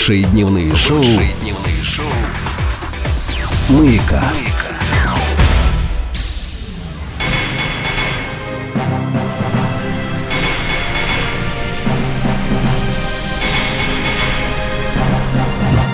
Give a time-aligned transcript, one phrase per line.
[0.00, 2.06] Лучшие дневные шоу Лучшие дневные шоу
[3.68, 4.32] «Маяка».
[4.32, 4.74] «Маяка».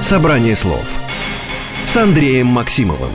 [0.00, 0.84] Собрание слов
[1.84, 3.10] с Андреем Максимовым.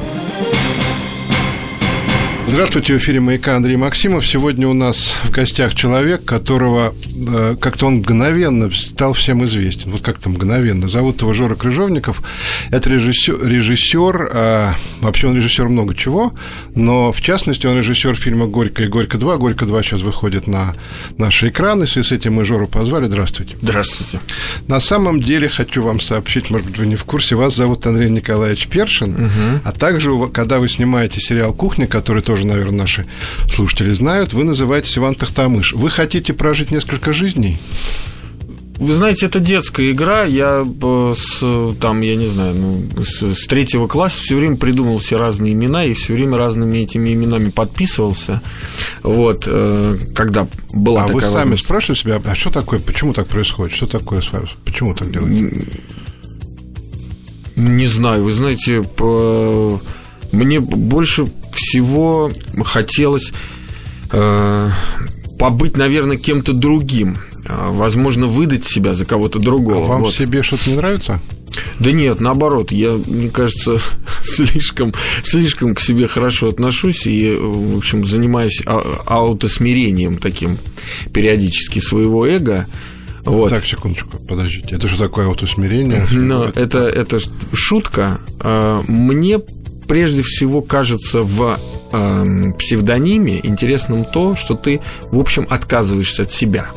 [2.47, 4.27] Здравствуйте, в эфире «Маяка» Андрей Максимов.
[4.27, 6.93] Сегодня у нас в гостях человек, которого
[7.59, 9.91] как-то он мгновенно стал всем известен.
[9.91, 10.89] Вот как-то мгновенно.
[10.89, 12.21] Зовут его Жора Крыжовников.
[12.71, 14.69] Это режиссер, режиссер э,
[15.01, 16.33] вообще он режиссер много чего,
[16.73, 19.37] но в частности он режиссер фильма «Горько» и «Горько 2».
[19.37, 20.73] «Горько 2» сейчас выходит на
[21.17, 21.85] наши экраны.
[21.85, 23.05] В связи с этим мы Жору позвали.
[23.05, 23.57] Здравствуйте.
[23.61, 24.21] Здравствуйте.
[24.67, 28.09] На самом деле хочу вам сообщить, может быть, вы не в курсе, вас зовут Андрей
[28.09, 29.29] Николаевич Першин,
[29.65, 33.05] а также, когда вы снимаете сериал «Кухня», который тоже, наверное, наши
[33.49, 35.73] слушатели знают, вы называетесь Иван Тахтамыш.
[35.73, 37.59] Вы хотите прожить несколько жизней?
[38.81, 40.23] Вы знаете, это детская игра.
[40.23, 44.97] Я э, с, там, я не знаю, ну, с, с третьего класса все время придумывал
[44.97, 48.41] все разные имена и все время разными этими именами подписывался.
[49.03, 51.65] Вот, э, когда была а такая вы сами возможность.
[51.65, 55.67] спрашивали себя, а что такое, почему так происходит, что такое с вами, почему так делаете?
[57.55, 58.83] Не знаю, вы знаете,
[60.31, 62.31] мне больше всего
[62.63, 63.31] хотелось
[64.11, 64.69] э,
[65.37, 67.15] побыть, наверное, кем-то другим.
[67.51, 69.85] А, возможно, выдать себя за кого-то другого.
[69.85, 70.13] А вам Вот.
[70.13, 71.19] себе что-то не нравится?
[71.79, 73.79] Да нет, наоборот, я, мне кажется,
[74.21, 80.57] слишком, слишком к себе хорошо отношусь и, в общем, занимаюсь а- аутосмирением таким
[81.13, 82.67] периодически своего эго.
[83.25, 83.49] Вот.
[83.49, 84.75] Так, секундочку, подождите.
[84.75, 86.05] Это что такое аутосмирение?
[86.11, 87.19] Но Это- это,
[87.53, 88.19] шутка.
[88.39, 89.39] А, Мне
[89.87, 91.59] прежде всего кажется в
[91.91, 94.79] ам, псевдониме интересным то, что ты,
[95.11, 96.69] в общем, отказываешься от себя.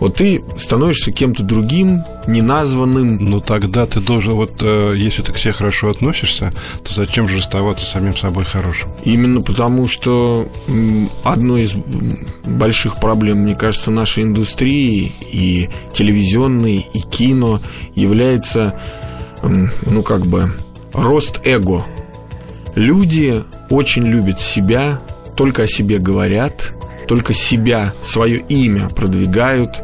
[0.00, 5.38] Вот ты становишься кем-то другим, неназванным, Ну тогда ты должен, вот э, если ты к
[5.38, 6.52] себе хорошо относишься,
[6.82, 8.90] то зачем же оставаться самим собой хорошим?
[9.04, 10.48] Именно потому, что
[11.22, 11.74] одной из
[12.44, 17.60] больших проблем, мне кажется, нашей индустрии и телевизионной, и кино
[17.94, 18.78] является,
[19.42, 20.52] ну, как бы,
[20.92, 21.84] рост эго.
[22.74, 25.00] Люди очень любят себя,
[25.36, 26.72] только о себе говорят,
[27.06, 29.82] только себя, свое имя продвигают,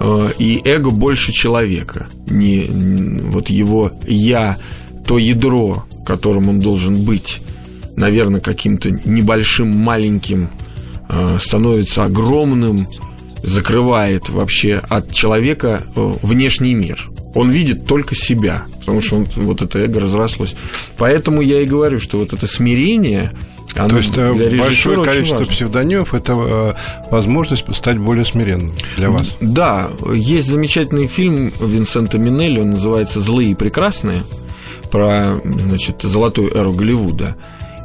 [0.00, 2.06] э, и эго больше человека.
[2.26, 2.66] Не,
[3.22, 4.56] вот его я,
[5.06, 7.40] то ядро, которым он должен быть,
[7.96, 10.48] наверное, каким-то небольшим, маленьким,
[11.08, 12.86] э, становится огромным,
[13.42, 17.08] закрывает вообще от человека э, внешний мир.
[17.34, 20.54] Он видит только себя, потому что он, вот это эго разрослось.
[20.98, 23.32] Поэтому я и говорю, что вот это смирение,
[23.76, 25.52] оно То есть э, большое количество важно.
[25.52, 26.72] псевдонимов– это э,
[27.10, 29.28] возможность стать более смиренным для вас.
[29.40, 34.24] Да, есть замечательный фильм Винсента Минелли, он называется «Злые и прекрасные»,
[34.90, 37.36] про, значит, золотую эру Голливуда.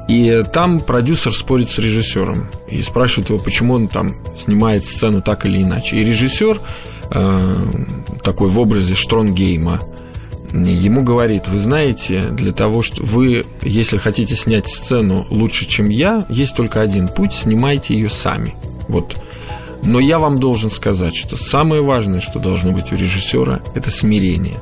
[0.07, 5.45] И там продюсер спорит с режиссером и спрашивает его, почему он там снимает сцену так
[5.45, 5.97] или иначе.
[5.97, 6.61] И режиссер,
[7.11, 7.55] э,
[8.23, 9.79] такой в образе Штронгейма,
[10.53, 16.25] ему говорит, вы знаете, для того, что вы, если хотите снять сцену лучше, чем я,
[16.29, 18.55] есть только один путь, снимайте ее сами.
[18.87, 19.15] Вот.
[19.83, 24.55] Но я вам должен сказать, что самое важное, что должно быть у режиссера, это смирение.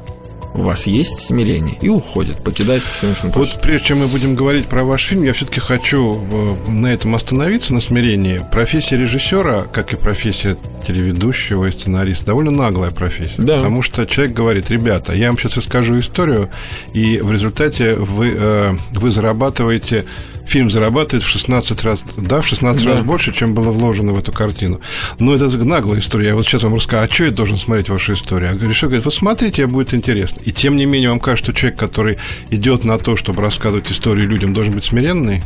[0.55, 3.55] У вас есть смирение и уходит, покидает съемочную площадь.
[3.55, 7.13] Вот прежде чем мы будем говорить про ваш фильм, я все-таки хочу э, на этом
[7.13, 8.41] остановиться, на смирении.
[8.51, 10.55] Профессия режиссера, как и профессия
[10.87, 13.41] телеведущего и сценариста, довольно наглая профессия.
[13.41, 13.57] Да.
[13.57, 16.49] Потому что человек говорит, ребята, я вам сейчас расскажу историю,
[16.93, 20.05] и в результате вы, э, вы зарабатываете
[20.47, 22.91] фильм зарабатывает в 16 раз, да, в 16 Да.
[22.93, 24.79] раз больше, чем было вложено в эту картину.
[25.19, 26.27] Но это наглая история.
[26.27, 28.51] Я вот сейчас вам расскажу, а что я должен смотреть вашу историю?
[28.51, 30.41] А решил, говорит, вот смотрите, тебе будет интересно.
[30.45, 32.17] И тем не менее, вам кажется, что человек, который
[32.49, 35.41] идет на то, чтобы рассказывать историю людям, должен быть смиренный?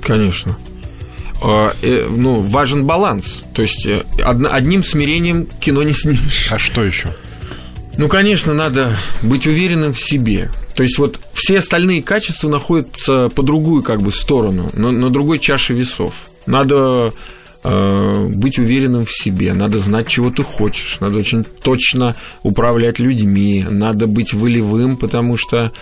[0.00, 0.56] Конечно.
[1.40, 3.44] А, э, ну, важен баланс.
[3.54, 6.48] То есть э, одним смирением кино не снимешь.
[6.50, 7.08] А что еще?
[7.96, 10.50] Ну, конечно, надо быть уверенным в себе.
[10.78, 15.40] То есть вот все остальные качества находятся по другую как бы сторону, на, на другой
[15.40, 16.30] чаше весов.
[16.46, 17.12] Надо
[17.64, 22.14] э, быть уверенным в себе, надо знать, чего ты хочешь, надо очень точно
[22.44, 25.72] управлять людьми, надо быть волевым, потому что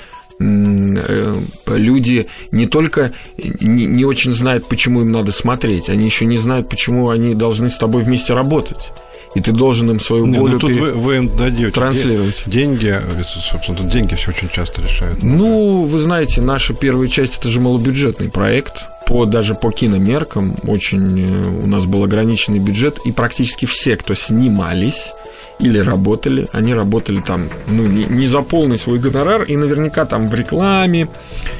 [0.41, 1.35] э,
[1.67, 7.11] люди не только не очень знают, почему им надо смотреть, они еще не знают, почему
[7.11, 8.93] они должны с тобой вместе работать.
[9.35, 12.43] И ты должен им свою Не, волю ну тут пере- вы, вы им транслировать.
[12.47, 15.23] де- деньги, э, собственно, тут деньги все очень часто решают.
[15.23, 18.85] Ну, вы знаете, наша первая часть это же малобюджетный проект.
[19.07, 24.15] По, даже по киномеркам очень э, у нас был ограниченный бюджет, и практически все, кто
[24.15, 25.13] снимались
[25.59, 30.29] или работали, они работали там, ну, не, не за полный свой гонорар, и наверняка там
[30.29, 31.09] в рекламе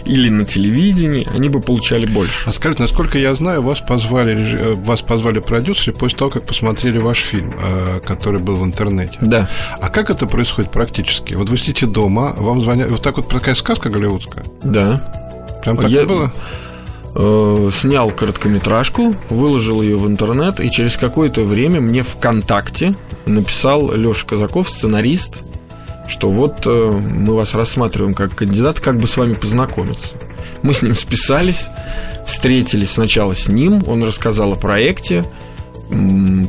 [0.05, 2.49] или на телевидении они бы получали больше.
[2.49, 6.99] А скажите, насколько я знаю, вас позвали, э, вас позвали продюсеры после того, как посмотрели
[6.99, 9.17] ваш фильм, э, который был в интернете.
[9.21, 9.49] Да.
[9.81, 11.35] А как это происходит практически?
[11.35, 12.91] Вот вы сидите дома, вам звонят...
[12.91, 14.45] Вот так вот такая сказка голливудская?
[14.63, 15.13] Да.
[15.63, 16.33] Прям так Я- было?
[17.19, 22.95] Э, снял короткометражку, выложил ее в интернет, и через какое-то время мне ВКонтакте
[23.25, 25.43] написал Леша Казаков, сценарист,
[26.09, 30.17] что вот э, мы вас рассматриваем как кандидат, как бы с вами познакомиться.
[30.63, 31.71] Мы с ним списались,
[32.27, 35.25] встретились сначала с ним, он рассказал о проекте,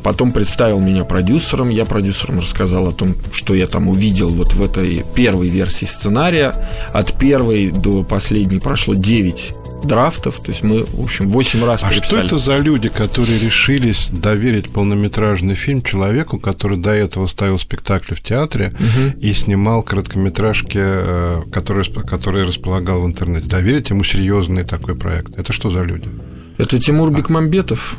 [0.03, 4.61] потом представил меня продюсером, я продюсерам рассказал о том, что я там увидел вот в
[4.61, 6.53] этой первой версии сценария.
[6.91, 9.53] От первой до последней прошло 9
[9.83, 12.25] драфтов, то есть мы, в общем, 8 раз А что переписали.
[12.25, 18.21] это за люди, которые решились доверить полнометражный фильм человеку, который до этого ставил спектакли в
[18.21, 18.73] театре
[19.21, 23.47] и снимал короткометражки, э, которые, которые располагал в интернете?
[23.47, 25.37] Доверить ему серьезный такой проект.
[25.37, 26.09] Это что за люди?
[26.57, 27.97] Это Тимур Бекмамбетов.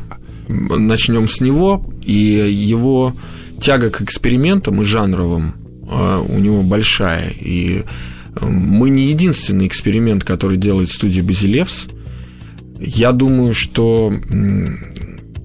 [0.48, 1.84] Начнем с него.
[2.02, 3.14] И его
[3.60, 5.54] тяга к экспериментам и жанровым
[5.90, 7.30] а, у него большая.
[7.30, 7.84] И э,
[8.42, 11.86] мы не единственный эксперимент, который делает студия Базилевс.
[12.80, 14.12] Я думаю, что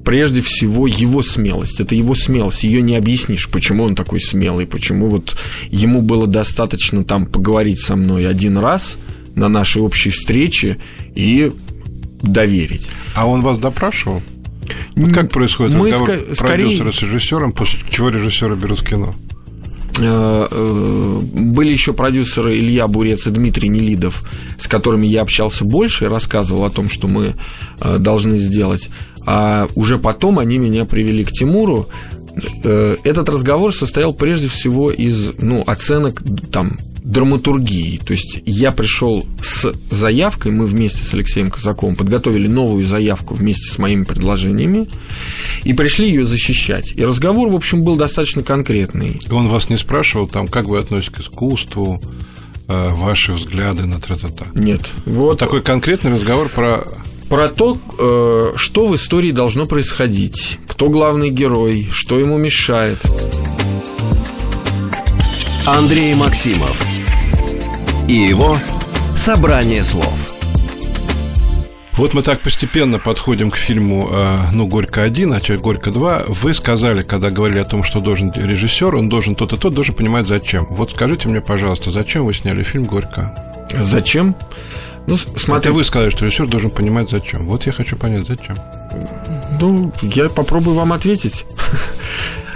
[0.06, 1.80] прежде всего его смелость.
[1.80, 2.64] Это его смелость.
[2.64, 5.38] Ее не объяснишь, почему он такой смелый, почему вот
[5.70, 8.98] ему было достаточно там поговорить со мной один раз
[9.36, 10.78] на нашей общей встрече
[11.16, 11.52] и
[12.22, 12.90] доверить.
[13.16, 14.22] А он вас допрашивал?
[14.96, 19.16] Вот как происходит Мы разговор скорее- продюсера с режиссером, после чего режиссера берут кино?
[20.00, 24.24] Э, э, Были еще продюсеры Илья Бурец и Дмитрий Нелидов,
[24.58, 27.36] с которыми я общался больше и рассказывал о том, что мы
[27.80, 28.90] э, должны сделать.
[29.26, 31.88] А уже потом они меня привели к Тимуру.
[32.64, 37.98] Этот разговор состоял прежде всего из ну, оценок там, драматургии.
[37.98, 43.70] То есть я пришел с заявкой, мы вместе с Алексеем Казаковым подготовили новую заявку вместе
[43.70, 44.88] с моими предложениями
[45.64, 46.94] и пришли ее защищать.
[46.96, 49.20] И разговор, в общем, был достаточно конкретный.
[49.26, 52.02] И он вас не спрашивал, там, как вы относитесь к искусству,
[52.68, 54.46] э, ваши взгляды на тра-та-та?
[54.54, 54.92] Нет.
[55.06, 56.86] Вот Такой конкретный разговор про...
[57.28, 63.00] про то, э, что в истории должно происходить, кто главный герой, что ему мешает.
[65.66, 66.93] Андрей Максимов
[68.08, 68.58] и его
[69.18, 70.14] «Собрание слов».
[71.94, 76.26] Вот мы так постепенно подходим к фильму э, «Ну, Горько-1», а теперь «Горько-2».
[76.42, 79.94] Вы сказали, когда говорили о том, что должен режиссер, он должен тот и тот, должен
[79.94, 80.66] понимать, зачем.
[80.72, 83.36] Вот скажите мне, пожалуйста, зачем вы сняли фильм «Горько»?
[83.80, 84.36] Зачем?
[85.06, 87.46] Ну, с- Это смотрите, вы сказали, что режиссер должен понимать, зачем.
[87.46, 88.56] Вот я хочу понять, зачем.
[89.62, 91.46] ну, я попробую вам ответить.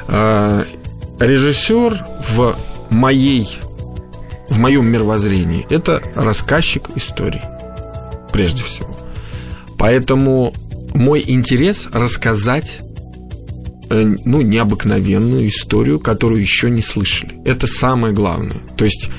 [0.08, 0.66] А,
[1.20, 2.56] Режиссер в
[2.90, 3.60] моей
[4.50, 7.42] в моем мировоззрении это рассказчик истории,
[8.32, 8.96] прежде всего.
[9.78, 10.54] Поэтому
[10.94, 12.80] мой интерес рассказать
[13.90, 17.40] э, ну, необыкновенную историю, которую еще не слышали.
[17.46, 18.62] Это самое главное.
[18.76, 19.10] То есть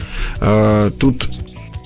[0.41, 1.31] э, тут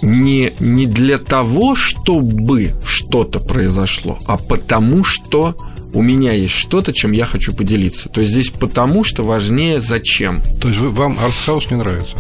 [0.01, 5.57] не, не для того, чтобы что-то произошло, а потому что
[5.95, 8.09] у меня есть что-то, чем я хочу поделиться.
[8.09, 10.41] То есть здесь потому что важнее зачем.
[10.61, 12.17] То есть вы, вам артхаус не нравится?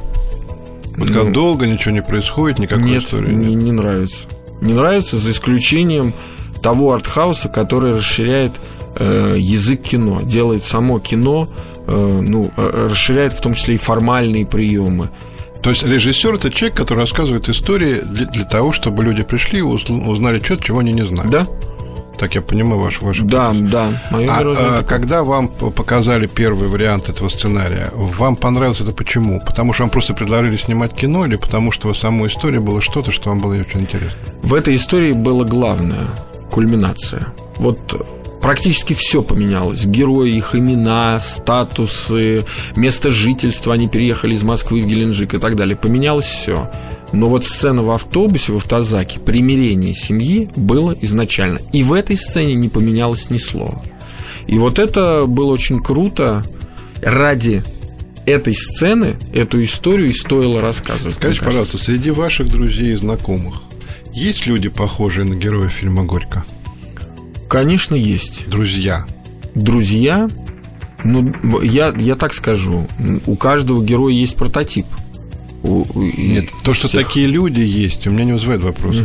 [0.97, 3.63] Вот Ну, когда долго ничего не происходит, никакой нет, истории не, нет.
[3.63, 4.27] не нравится.
[4.61, 6.13] Не нравится за исключением
[6.63, 8.53] того артхауса, который расширяет
[8.97, 11.49] э, язык кино, делает само кино,
[11.87, 15.11] э, ну, э, расширяет в том числе и формальные приемы.
[15.63, 19.63] То есть режиссер это человек, который рассказывает истории для, для того, чтобы люди пришли и
[19.63, 21.31] узнали что-то, чего они не знают.
[21.31, 21.47] Да?
[22.23, 23.88] Так я понимаю ваш ваш Да, да.
[24.12, 29.41] Мое А, а, когда вам показали первый вариант этого сценария, вам понравилось это почему?
[29.45, 33.11] Потому что вам просто предложили снимать кино или потому что в самой истории было что-то,
[33.11, 34.17] что вам было очень интересно?
[34.45, 36.07] В этой истории было главное–
[36.52, 37.26] кульминация.
[37.57, 38.07] Вот
[38.41, 39.85] практически все поменялось.
[39.85, 42.45] Герои, их имена, статусы,
[42.76, 45.75] место жительства, они переехали из Москвы в Геленджик и так далее.
[45.75, 46.71] Поменялось все.
[47.12, 51.61] Но вот сцена в автобусе, в автозаке, примирение семьи было изначально.
[51.73, 53.83] И в этой сцене не поменялось ни слова.
[54.47, 56.42] И вот это было очень круто.
[57.02, 57.62] Ради
[58.26, 61.16] этой сцены, эту историю и стоило рассказывать.
[61.16, 63.62] Скажите, пожалуйста, среди ваших друзей и знакомых
[64.12, 66.45] есть люди, похожие на героя фильма «Горько»?
[67.49, 68.49] Конечно, есть.
[68.49, 69.07] Друзья.
[69.54, 70.28] Друзья,
[71.04, 72.87] ну, я, я так скажу,
[73.26, 74.87] у каждого героя есть прототип.
[75.64, 77.07] У- у- Нет, то, что всех.
[77.07, 78.97] такие люди есть, у меня не вызывает вопрос.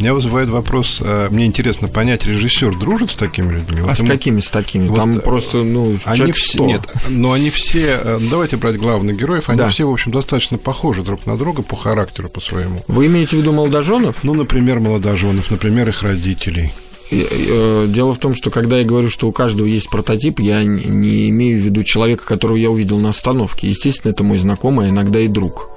[0.00, 3.78] Меня вызывает вопрос, э, мне интересно понять, режиссер дружит с такими людьми?
[3.80, 4.88] А Вот с ему- какими с такими?
[4.88, 6.66] Вот, Там э, просто, ну, Они все, 100.
[6.66, 9.68] нет, но они все, э, давайте брать главных героев, они Да.
[9.68, 12.82] все, в общем, достаточно похожи друг на друга по характеру, по своему.
[12.88, 14.16] Вы имеете в виду молодоженов?
[14.24, 16.72] Ну, например, молодоженов, например, их родителей.
[17.12, 20.84] Э, Дело в том, что когда я говорю, что у каждого есть прототип, я не-
[20.84, 23.68] не имею в виду человека, которого я увидел на остановке.
[23.68, 25.70] Естественно, это мой знакомый, а иногда и друг.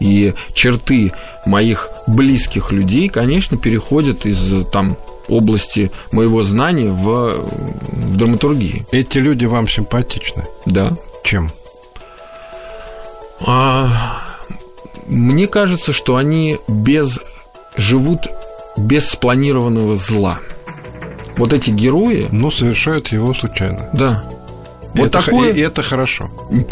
[0.00, 1.12] И черты
[1.46, 4.96] моих близких людей, конечно, переходят из там
[5.28, 8.86] области моего знания в, в драматургии.
[8.92, 10.44] Эти люди вам симпатичны.
[10.66, 10.92] Да.
[11.24, 11.50] Чем?
[13.40, 14.22] А,
[15.06, 17.20] мне кажется, что они без
[17.76, 18.28] живут
[18.76, 20.38] без спланированного зла.
[21.36, 23.90] Вот эти герои, Ну, совершают его случайно.
[23.92, 24.24] да.
[24.96, 25.52] Вот это, такое.
[25.52, 26.30] и, это хорошо.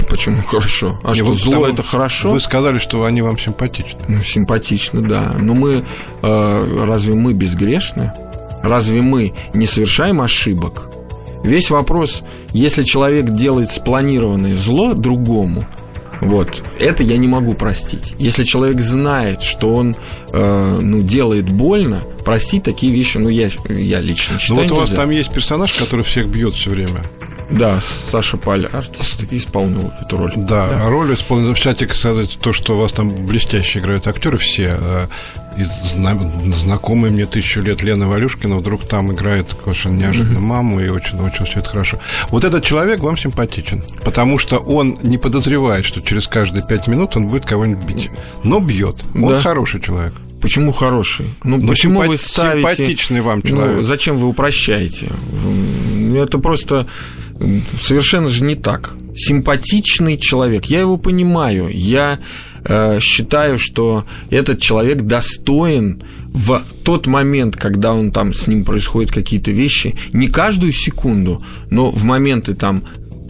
[0.09, 0.99] Почему хорошо?
[1.05, 2.33] А Не, что зло это хорошо?
[2.33, 4.01] Вы сказали, что они вам симпатичны.
[4.09, 5.37] Ну, симпатично, да.
[5.39, 5.85] Но мы
[6.23, 8.13] э, разве мы безгрешны?
[8.63, 10.91] Разве мы не совершаем ошибок?
[11.45, 15.63] Весь вопрос, если человек делает спланированное зло другому,
[16.21, 18.15] вот, это я не могу простить.
[18.19, 19.95] Если человек знает, что он
[20.33, 24.77] э, ну, делает больно, простить такие вещи, ну, я, я лично Ну, считаю вот у
[24.77, 27.03] вас там есть персонаж, который всех бьет все время.
[27.51, 30.33] Да, Саша Паль, артист, исполнил эту роль.
[30.37, 31.55] Да, роль исполнена.
[31.55, 34.77] Кстати, сказать, то, что у вас там блестяще играют актеры все.
[34.81, 35.07] э,
[35.57, 36.19] и зна-
[36.53, 41.61] знакомая мне тысячу лет Лена Валюшкина вдруг там играет совершенно неожиданно маму, и очень-очень все
[41.61, 41.99] это хорошо.
[42.31, 47.17] Вот этот человек вам симпатичен, потому что он не подозревает, что через каждые пять минут
[47.17, 48.11] он будет кого-нибудь бить,
[48.43, 48.97] но бьет.
[49.15, 49.41] Он Да.
[49.41, 50.15] хороший человек.
[50.41, 51.33] Почему хороший?
[51.45, 52.69] Ну, Но почему симпа- вы ставите...
[52.75, 53.85] симпатичный вам Ну, человек.
[53.85, 55.09] зачем вы упрощаете?
[56.17, 56.87] Это просто
[57.81, 58.95] совершенно же не так.
[59.15, 62.19] Симпатичный человек, я его понимаю, я
[62.65, 69.13] э, считаю, что этот человек достоин в тот момент, когда он там с ним происходят
[69.13, 72.83] какие-то вещи, не каждую секунду, но в моменты там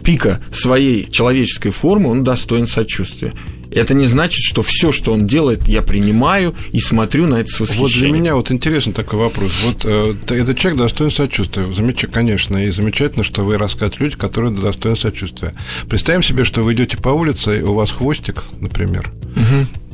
[0.03, 3.33] пика своей человеческой формы он достоин сочувствия.
[3.75, 7.59] Это не значит, что все, что он делает, я принимаю и смотрю на это с
[7.59, 8.15] Вот для восхищением.
[8.15, 9.51] меня вот интересный такой вопрос.
[9.65, 11.65] Вот э, этот человек достоин сочувствия.
[11.73, 15.53] Замечательно, конечно, и замечательно, что вы рассказываете люди, которые достойны сочувствия.
[15.89, 19.11] Представим себе, что вы идете по улице, и у вас хвостик, например,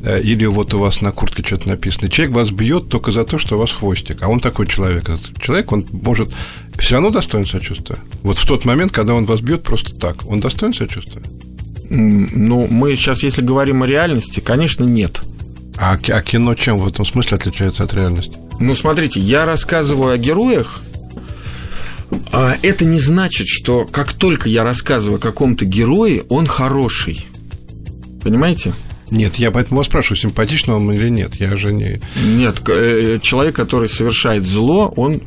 [0.04, 2.08] э, или вот у вас на куртке что-то написано.
[2.08, 4.22] Человек вас бьет только за то, что у вас хвостик.
[4.22, 5.08] А он такой человек.
[5.08, 6.28] Этот человек, он может
[6.78, 7.98] все равно достоин сочувствия.
[8.22, 11.22] Вот в тот момент, когда он вас бьет просто так, он достоин сочувствия.
[11.90, 15.20] Ну, мы сейчас, если говорим о реальности, конечно, нет.
[15.78, 18.36] А, а кино чем в этом смысле отличается от реальности?
[18.60, 20.80] Ну, смотрите, я рассказываю о героях.
[22.30, 27.26] а Это не значит, что как только я рассказываю о каком-то герое, он хороший.
[28.22, 28.72] Понимаете?
[29.10, 31.34] Нет, я поэтому вас спрашиваю, симпатичный он или нет.
[31.36, 32.00] Я же не...
[32.24, 35.20] Нет, к- э, человек, который совершает зло, он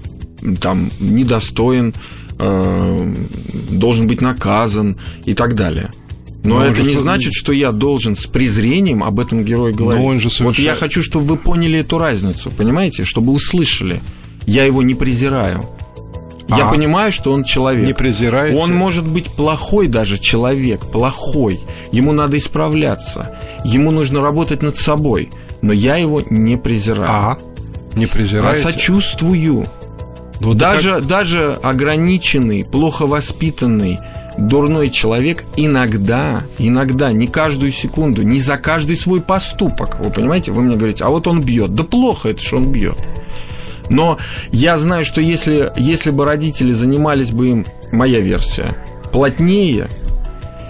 [0.62, 1.94] там недостоин,
[2.40, 3.16] э,
[3.70, 5.92] должен быть наказан и так далее.
[6.46, 9.74] Но Но он это не со- значит, что я должен с презрением об этом герое
[9.74, 10.02] говорить.
[10.04, 14.00] он же Вот совершает- я хочу, чтобы вы поняли эту разницу, понимаете, чтобы услышали.
[14.46, 15.63] Я его не презираю.
[16.48, 16.72] Я А.
[16.72, 17.88] понимаю, что он человек.
[17.88, 18.56] Не презираете?
[18.62, 21.60] Он может быть плохой даже человек, плохой.
[21.91, 23.36] Ему надо исправляться.
[23.65, 25.30] Ему нужно работать над собой.
[25.63, 27.10] Но я его не презираю.
[27.12, 27.38] А?
[27.96, 28.62] Не а презираете?
[28.62, 29.65] сочувствую.
[30.41, 33.98] Вот даже, даже ограниченный, плохо воспитанный,
[34.38, 40.00] дурной человек иногда, иногда, не каждую секунду, не за каждый свой поступок.
[40.04, 40.52] Вы понимаете?
[40.52, 41.74] Вы мне говорите, а вот он бьет.
[41.74, 42.98] Да плохо это, что он бьет.
[43.89, 44.17] Но
[44.52, 48.76] я знаю, что если, если бы родители занимались бы им, моя версия,
[49.12, 49.88] плотнее,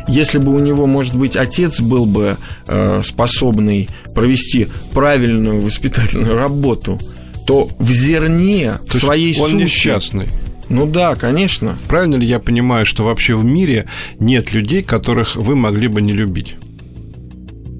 [0.08, 7.00] если бы у него, может быть, отец был бы э, способный провести правильную воспитательную работу,
[7.48, 9.64] то в зерне, в То есть своей он сути...
[9.64, 10.28] несчастный.
[10.70, 11.78] Ну да, конечно.
[11.88, 13.86] Правильно ли я понимаю, что вообще в мире
[14.20, 16.56] нет людей, которых вы могли бы не любить?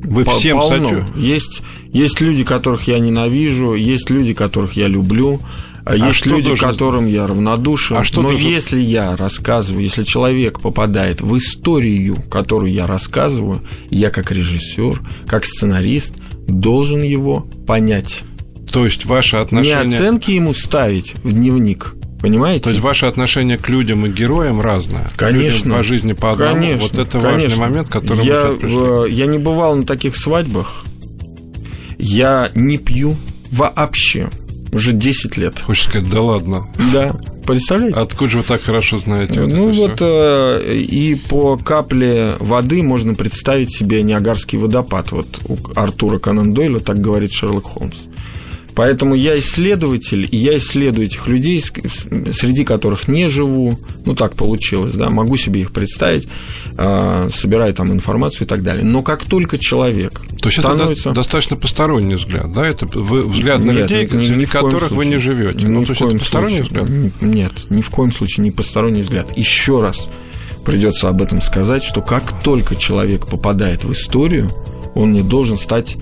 [0.04, 0.90] Вы По- всем полно.
[0.90, 5.40] сочу- Есть, есть люди, которых я ненавижу, есть люди, которых я люблю,
[5.84, 7.98] а есть что люди, должен- которым я равнодушен.
[7.98, 13.64] А что Но должен- если я рассказываю, если человек попадает в историю, которую я рассказываю,
[13.90, 16.14] я как режиссер, как сценарист
[16.48, 18.24] должен его понять.
[18.72, 19.80] То есть ваше Не отношение...
[19.98, 21.96] оценки ему ставить в дневник.
[22.26, 22.64] Понимаете?
[22.64, 25.12] То есть ваше отношение к людям и героям разное.
[25.16, 25.68] Конечно.
[25.68, 26.54] людям по жизни по одному.
[26.56, 27.30] Конечно, вот это конечно.
[27.30, 28.78] важный момент, к которому я, мы пришли.
[28.78, 30.86] э, я не бывал на таких свадьбах.
[32.00, 33.16] Я не пью
[33.52, 34.30] вообще.
[34.72, 35.60] Уже 10 лет.
[35.60, 36.66] Хочешь сказать, да ладно.
[36.92, 37.16] Да.
[37.46, 38.00] Представляете?
[38.00, 43.14] Откуда же вы так хорошо знаете вот ну вот э, и по капле воды можно
[43.14, 45.12] представить себе Ниагарский водопад.
[45.12, 47.98] Вот у Артура Конан Дойла так говорит Шерлок Холмс.
[48.76, 53.80] Поэтому я исследователь, и я исследую этих людей, среди которых не живу.
[54.06, 56.28] Ну, так получилось, да, могу себе их представить,
[56.78, 58.84] э, собираю там информацию и так далее.
[58.84, 61.10] Но как только человек То есть это становится...
[61.10, 62.68] до- достаточно посторонний взгляд, да?
[62.68, 65.12] Это вы- взгляд на Нет, людей, ни- среди которых вы случае.
[65.14, 65.68] не живете.
[65.68, 66.84] Ну, то есть это посторонний случае.
[66.84, 67.22] взгляд.
[67.22, 69.38] Нет, ни в коем случае не посторонний взгляд.
[69.38, 70.10] Еще раз
[70.66, 74.50] придется об этом сказать, что как только человек попадает в историю,
[74.96, 75.96] он не должен стать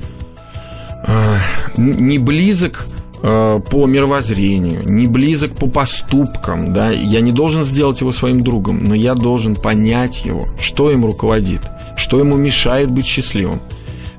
[1.78, 2.86] не близок
[3.22, 8.84] э, по мировоззрению, не близок по поступкам, да, я не должен сделать его своим другом,
[8.84, 11.62] но я должен понять его, что им руководит,
[11.98, 13.60] что ему мешает быть счастливым,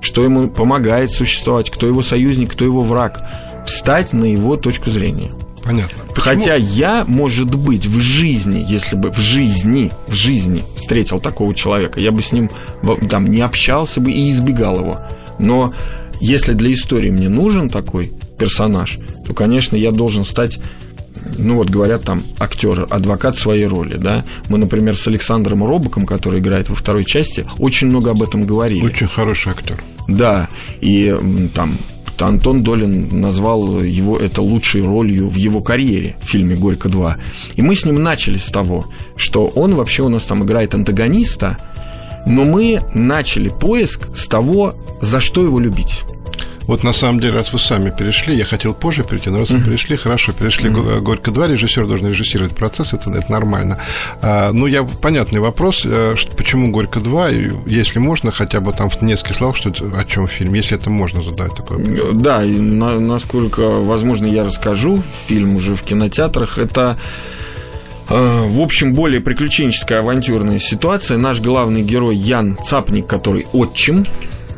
[0.00, 3.22] что ему помогает существовать, кто его союзник, кто его враг,
[3.66, 5.30] встать на его точку зрения.
[5.64, 6.02] Понятно.
[6.08, 6.20] Почему?
[6.22, 12.00] Хотя я, может быть, в жизни, если бы в жизни, в жизни встретил такого человека,
[12.00, 12.50] я бы с ним
[13.08, 14.98] там не общался бы и избегал его.
[15.38, 15.72] Но
[16.24, 20.58] если для истории мне нужен такой персонаж, то, конечно, я должен стать
[21.38, 24.24] ну вот говорят там актер, адвокат своей роли, да.
[24.48, 28.84] Мы, например, с Александром Робоком, который играет во второй части, очень много об этом говорили.
[28.84, 29.82] Очень хороший актер.
[30.06, 30.48] Да,
[30.80, 31.16] и
[31.54, 31.78] там
[32.18, 37.14] Антон Долин назвал его это лучшей ролью в его карьере в фильме «Горько 2».
[37.56, 38.84] И мы с ним начали с того,
[39.16, 41.58] что он вообще у нас там играет антагониста,
[42.26, 46.04] но мы начали поиск с того, за что его любить.
[46.66, 49.60] Вот на самом деле, раз вы сами перешли, я хотел позже перейти, но раз вы
[49.60, 53.78] перешли, хорошо, перешли Горько 2, режиссер должен режиссировать процесс, это, это нормально.
[54.22, 58.72] А, ну, я понятный вопрос, э, что, почему Горько 2, и, если можно, хотя бы
[58.72, 62.98] там в нескольких словах, что о чем фильм, если это можно задать такой Да, на,
[62.98, 65.02] насколько возможно, я расскажу.
[65.26, 66.58] Фильм уже в кинотеатрах.
[66.58, 66.98] Это
[68.08, 71.18] э, в общем, более приключенческая авантюрная ситуация.
[71.18, 74.06] Наш главный герой Ян Цапник, который отчим,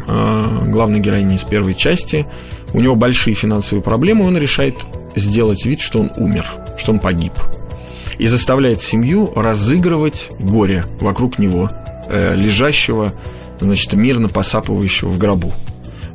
[0.07, 2.27] главной героини из первой части,
[2.73, 4.77] у него большие финансовые проблемы, он решает
[5.15, 7.33] сделать вид, что он умер, что он погиб.
[8.19, 11.71] И заставляет семью разыгрывать горе вокруг него,
[12.09, 13.13] э, лежащего,
[13.61, 15.53] значит, мирно посапывающего в гробу.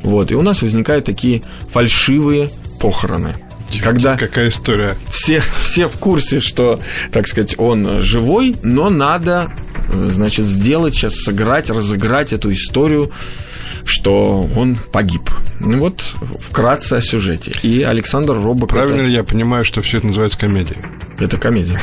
[0.03, 2.49] Вот, и у нас возникают такие фальшивые
[2.79, 3.35] похороны.
[3.81, 4.95] Когда Какая история?
[5.09, 6.79] Все, все в курсе, что,
[7.11, 9.51] так сказать, он живой, но надо,
[9.93, 13.11] значит, сделать сейчас, сыграть, разыграть эту историю,
[13.85, 15.29] что он погиб.
[15.59, 16.01] Ну вот
[16.39, 17.53] вкратце о сюжете.
[17.63, 18.69] И Александр Робок...
[18.69, 19.07] Правильно это...
[19.07, 20.79] ли я понимаю, что все это называется комедией?
[21.19, 21.79] Это комедия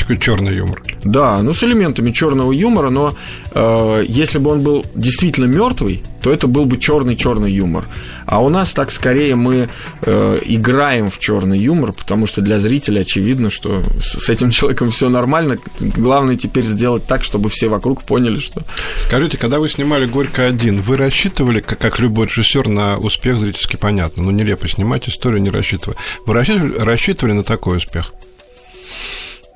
[0.00, 0.82] такой черный юмор.
[1.04, 3.14] Да, ну с элементами черного юмора, но
[3.52, 7.88] э, если бы он был действительно мертвый, то это был бы черный-черный юмор.
[8.26, 9.68] А у нас так скорее мы
[10.02, 15.08] э, играем в черный юмор, потому что для зрителя очевидно, что с, этим человеком все
[15.08, 15.56] нормально.
[15.80, 18.62] Главное теперь сделать так, чтобы все вокруг поняли, что.
[19.06, 23.76] Скажите, когда вы снимали Горько один, вы рассчитывали, как, как любой режиссер, на успех зрительски
[23.76, 24.24] понятно.
[24.24, 25.96] Ну, нелепо снимать историю, не рассчитывая.
[26.26, 28.12] Вы рассчитывали, рассчитывали на такой успех?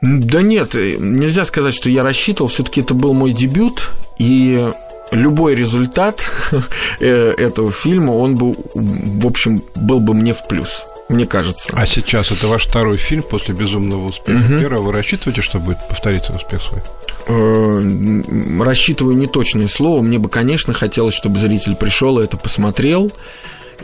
[0.00, 2.48] Да нет, э, нельзя сказать, что я рассчитывал.
[2.48, 4.70] Все-таки это был мой дебют, и
[5.10, 6.24] любой результат
[7.00, 10.84] э, этого фильма, он бы, в общем, был бы мне в плюс.
[11.08, 11.72] Мне кажется.
[11.76, 14.38] А сейчас это ваш второй фильм после безумного успеха.
[14.38, 14.60] Угу.
[14.60, 16.80] Первого вы рассчитываете, что будет повториться успех свой?
[17.26, 20.02] Э, рассчитываю неточное слово.
[20.02, 23.10] Мне бы, конечно, хотелось, чтобы зритель пришел и это посмотрел.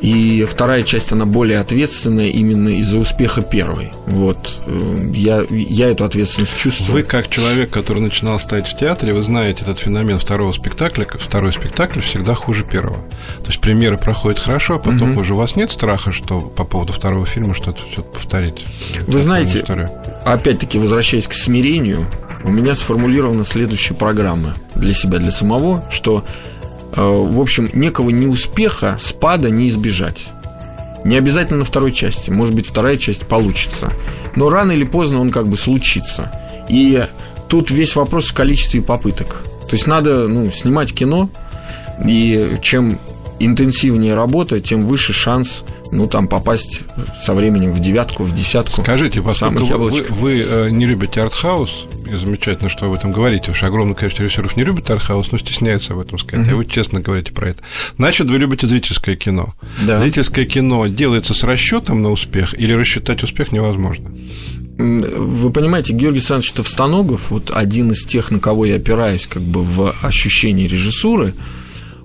[0.00, 3.92] И вторая часть, она более ответственная именно из-за успеха первой.
[4.06, 4.62] Вот.
[4.66, 6.92] Э, я, я эту ответственность чувствую.
[6.92, 11.06] Вы, как человек, который начинал ставить в театре, вы знаете этот феномен второго спектакля.
[11.10, 12.96] Второй спектакль всегда хуже первого.
[13.42, 15.20] То есть премьеры проходят хорошо, а потом угу.
[15.20, 18.64] уже у вас нет страха, что по поводу второго фильма что-то все повторить.
[19.06, 19.64] Вы знаете,
[20.24, 22.06] опять-таки, возвращаясь к смирению,
[22.44, 26.24] у меня сформулирована следующая программа для себя, для самого, что
[26.96, 30.28] в общем, некого неуспеха, спада не избежать.
[31.04, 32.30] Не обязательно на второй части.
[32.30, 33.90] Может быть, вторая часть получится.
[34.36, 36.30] Но рано или поздно он как бы случится.
[36.68, 37.06] И
[37.48, 39.44] тут весь вопрос в количестве попыток.
[39.68, 41.30] То есть надо ну, снимать кино,
[42.04, 42.98] и чем
[43.40, 46.84] интенсивнее работа, тем выше шанс ну, там, попасть
[47.20, 48.82] со временем в девятку, в десятку.
[48.82, 53.12] Скажите, поскольку вы, вы, вы э, не любите артхаус, и замечательно, что вы об этом
[53.12, 56.54] говорите, уж огромное количество режиссеров не любит артхаус, но стесняются об этом сказать, угу.
[56.54, 57.62] а вы честно говорите про это.
[57.96, 59.54] Значит, вы любите зрительское кино.
[59.86, 60.00] Да.
[60.00, 64.10] Зрительское кино делается с расчетом на успех или рассчитать успех невозможно?
[64.78, 69.62] Вы понимаете, Георгий Александрович Товстоногов, вот один из тех, на кого я опираюсь как бы
[69.62, 71.34] в ощущении режиссуры,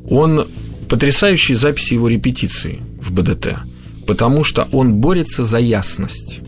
[0.10, 0.48] он
[0.90, 3.58] потрясающие записи его репетиции в БДТ,
[4.06, 6.42] потому что он борется за ясность.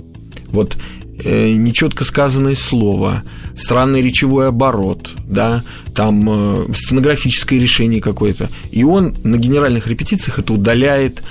[0.47, 0.78] Вот
[1.23, 3.23] э, нечетко сказанное слово,
[3.56, 8.50] странный речевой оборот, да, там э, стенографическое решение какое-то.
[8.71, 11.23] И он на генеральных репетициях это удаляет,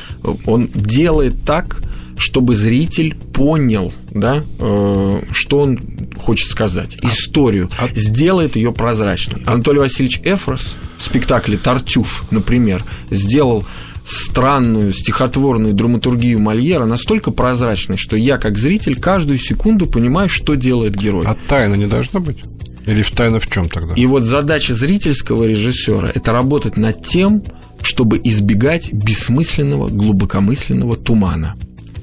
[0.45, 1.83] он делает так,
[2.17, 5.79] чтобы зритель понял, да, э, что он
[6.17, 7.89] хочет сказать, а историю, а...
[7.95, 9.43] сделает ее прозрачной.
[9.47, 9.55] А...
[9.55, 13.67] Анатолий Васильевич Эфрос в спектакле «Тартюф», например, сделал
[14.05, 20.95] странную стихотворную драматургию Мольера настолько прозрачной, что я, как зритель, каждую секунду понимаю, что делает
[20.95, 21.25] герой.
[21.27, 22.39] А тайна не должна быть?
[22.87, 23.95] Или в тайна в чем тогда?
[23.95, 27.43] И вот задача зрительского режиссера это работать над тем,
[27.83, 31.57] чтобы избегать бессмысленного, глубокомысленного тумана.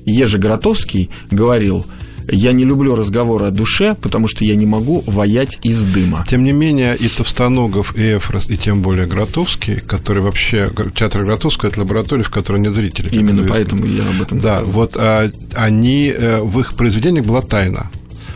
[0.05, 1.85] Ежи Гротовский говорил,
[2.29, 6.25] я не люблю разговоры о душе, потому что я не могу воять из дыма.
[6.27, 10.69] Тем не менее, и Товстоногов, и Эфрос, и тем более Гротовский, который вообще...
[10.95, 13.09] Театр Гротовского– это лаборатория, в которой нет зрителей.
[13.11, 13.53] Именно известно.
[13.53, 14.71] поэтому я об этом Да, сказал.
[14.73, 16.13] вот а, они...
[16.15, 17.91] Э, в их произведениях была тайна.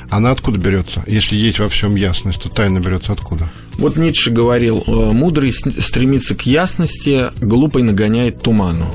[0.09, 1.03] Она откуда берется?
[1.07, 3.49] Если есть во всем ясность, то тайна берется откуда?
[3.77, 8.85] Вот Ницше говорил, «Э, мудрый стремится к ясности, глупый нагоняет туману.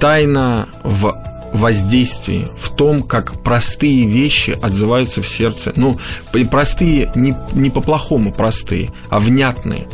[0.00, 1.14] Тайна в
[1.52, 5.72] воздействии, в том, как простые вещи отзываются в сердце.
[5.76, 5.98] Ну,
[6.50, 9.86] простые не, не по-плохому простые, а внятные.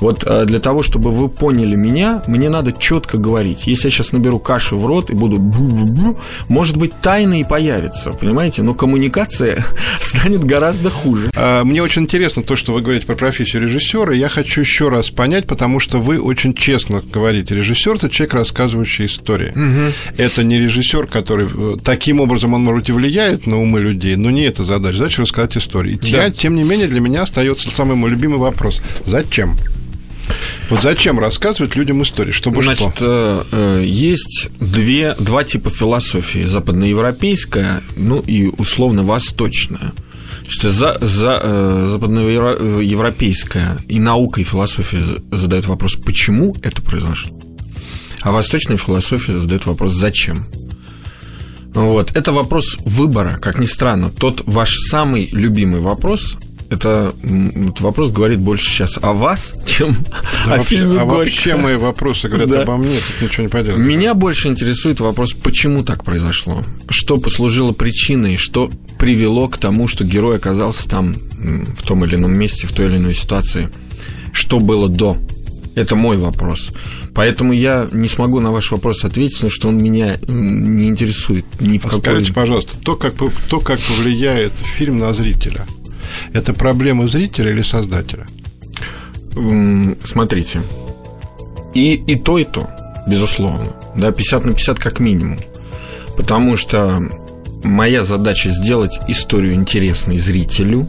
[0.00, 3.66] Вот э, для того, чтобы вы поняли меня, мне надо четко говорить.
[3.66, 6.16] Если я сейчас наберу каши в рот и буду бу-бу-бу,
[6.48, 8.62] может быть, тайна и появится, понимаете?
[8.62, 9.64] Но коммуникация
[10.00, 11.30] станет гораздо хуже.
[11.34, 14.12] А, Мне очень интересно то, что вы говорите про профессию режиссера.
[14.14, 17.54] Я хочу еще раз понять, потому что вы очень честно говорите.
[17.54, 19.52] Режиссер это человек, рассказывающий истории.
[20.16, 24.16] Это не режиссер, который э, таким образом он, может быть, и влияет на умы людей,
[24.16, 24.98] но не это задача.
[24.98, 25.94] Задача рассказать истории.
[26.00, 26.24] И Да.
[26.24, 29.56] я, тем не менее, для меня остается самый мой любимый вопрос: зачем?
[30.70, 32.32] Вот зачем рассказывать людям истории?
[32.32, 33.46] Чтобы Значит, что?
[33.50, 36.44] э, э, есть две, два типа философии.
[36.44, 39.92] Западноевропейская, ну и условно восточная.
[40.46, 47.38] Что за, за, э, западноевропейская и наука, и философия за- задают вопрос, почему это произошло.
[48.22, 50.46] А восточная философия задает вопрос, зачем.
[51.74, 52.16] Вот.
[52.16, 54.10] Это вопрос выбора, как ни странно.
[54.10, 56.36] Тот ваш самый любимый вопрос,
[56.70, 59.96] это этот вопрос говорит больше сейчас о вас, чем
[60.46, 61.18] Да о вообще- фильме а «Горько».
[61.18, 62.62] вообще мои вопросы говорят Да.
[62.62, 63.78] обо мне, тут ничего не поделать.
[63.78, 66.62] Меня больше интересует вопрос, почему так произошло?
[66.90, 72.32] Что послужило причиной, что привело к тому, что герой оказался там в том или ином
[72.36, 73.70] месте, в той или иной ситуации?
[74.32, 75.16] Что было до?
[75.74, 76.70] Это мой вопрос.
[77.14, 81.78] Поэтому я не смогу на ваш вопрос ответить, потому что он меня не интересует ни
[81.78, 82.00] в А какой...
[82.00, 83.14] Скажите, пожалуйста, то как,
[83.48, 85.66] то, как повлияет фильм на зрителя,
[86.32, 88.26] это проблема зрителя или создателя?
[90.04, 90.62] Смотрите.
[91.74, 92.68] И, и то, и то,
[93.06, 93.74] безусловно.
[93.94, 95.38] Да, 50 на 50 как минимум.
[96.16, 97.02] Потому что
[97.62, 100.88] моя задача сделать историю интересной зрителю,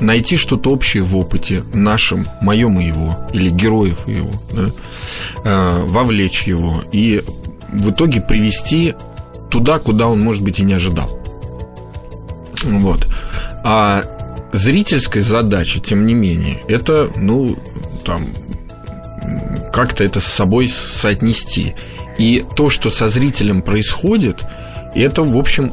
[0.00, 4.66] найти что-то общее в опыте нашем, моем и его, или героев его, да,
[5.44, 7.22] э, вовлечь его и
[7.72, 8.94] в итоге привести
[9.50, 11.20] туда, куда он, может быть, и не ожидал.
[12.64, 13.06] Вот.
[13.64, 14.02] А
[14.54, 17.56] зрительская задача, тем не менее, это, ну,
[18.04, 18.28] там,
[19.72, 21.74] как-то это с собой соотнести.
[22.18, 24.44] И то, что со зрителем происходит,
[24.94, 25.72] это, в общем,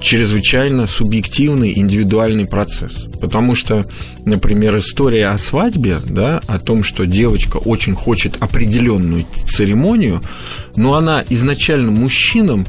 [0.00, 3.06] чрезвычайно субъективный, индивидуальный процесс.
[3.20, 3.84] Потому что,
[4.24, 10.22] например, история о свадьбе, да, о том, что девочка очень хочет определенную церемонию,
[10.76, 12.64] но она изначально мужчинам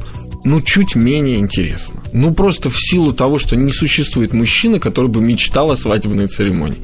[0.46, 2.00] ну, чуть менее интересно.
[2.16, 6.78] Ну, просто в силу того, что не существует мужчины, который бы мечтал о свадебной церемонии.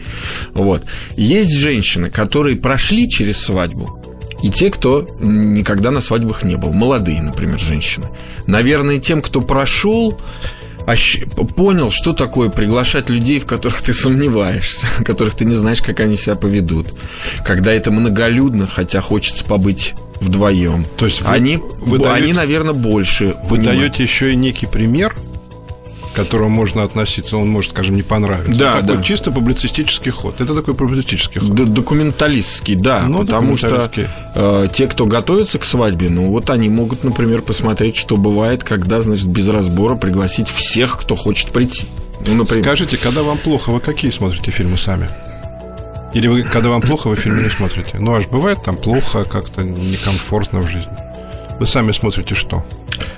[0.52, 0.84] Вот.
[1.16, 3.88] Есть женщины, которые прошли через свадьбу,
[4.42, 6.74] и те, кто никогда на свадьбах не был.
[6.74, 8.08] Молодые, например, женщины.
[8.46, 10.20] Наверное, тем, кто прошел,
[11.56, 16.00] понял, что такое приглашать людей, в которых ты сомневаешься, в которых ты не знаешь, как
[16.00, 16.88] они себя поведут.
[17.44, 20.84] Когда это многолюдно, хотя хочется побыть вдвоем.
[20.96, 23.80] То есть вы- они, вы они, даете- наверное, больше Вы понимают.
[23.80, 25.14] даете еще и некий пример,
[26.12, 28.52] к которому можно относиться, он может, скажем, не понравиться.
[28.54, 29.02] Да, такой да.
[29.02, 30.40] чисто публицистический ход.
[30.40, 31.54] Это такой публицистический ход.
[31.54, 33.90] Д- Документалистский, да, Ну, потому что
[34.34, 39.02] э, те, кто готовится к свадьбе, ну вот они могут, например, посмотреть, что бывает, когда,
[39.02, 41.86] значит, без разбора пригласить всех, кто хочет прийти.
[42.26, 45.08] Ну, например, Скажите, когда вам плохо, вы какие смотрите фильмы сами?
[46.14, 47.96] Или вы, когда вам плохо, вы фильмы не смотрите?
[47.98, 50.92] Ну, аж бывает там плохо, как-то некомфортно в жизни.
[51.58, 52.64] Вы сами смотрите что?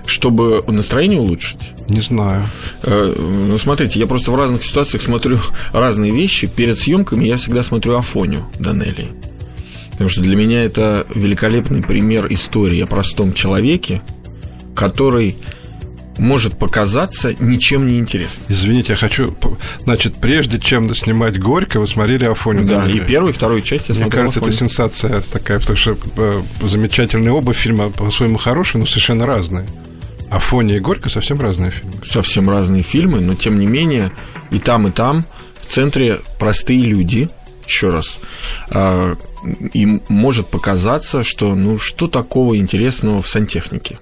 [0.07, 1.59] Чтобы настроение улучшить.
[1.89, 2.47] Не знаю.
[2.83, 5.39] Э, Ну, смотрите, я просто в разных ситуациях смотрю
[5.73, 6.47] разные вещи.
[6.47, 9.09] Перед съемками я всегда смотрю Афоню Данелли.
[9.93, 14.03] Потому что для меня это великолепный пример истории о простом человеке,
[14.75, 15.37] который
[16.19, 18.47] может показаться ничем не интересным.
[18.49, 19.35] Извините, я хочу...
[19.81, 23.95] Значит, прежде чем снимать «Горько», вы смотрели Афоню Да, и первую, и вторую часть я
[23.95, 24.57] Мне кажется, это Афоню.
[24.57, 29.67] сенсация такая, потому что э, замечательные оба фильма по-своему хорошие, но совершенно разные.
[30.31, 31.93] Афония и Горько совсем разные фильмы.
[32.05, 34.11] совсем разные фильмы, но тем не менее
[34.51, 35.25] и там, и там
[35.61, 37.29] в центре простые люди,
[37.67, 38.19] еще раз,
[38.71, 39.17] а,
[39.73, 43.99] им может показаться, что ну что такого интересного в сантехнике?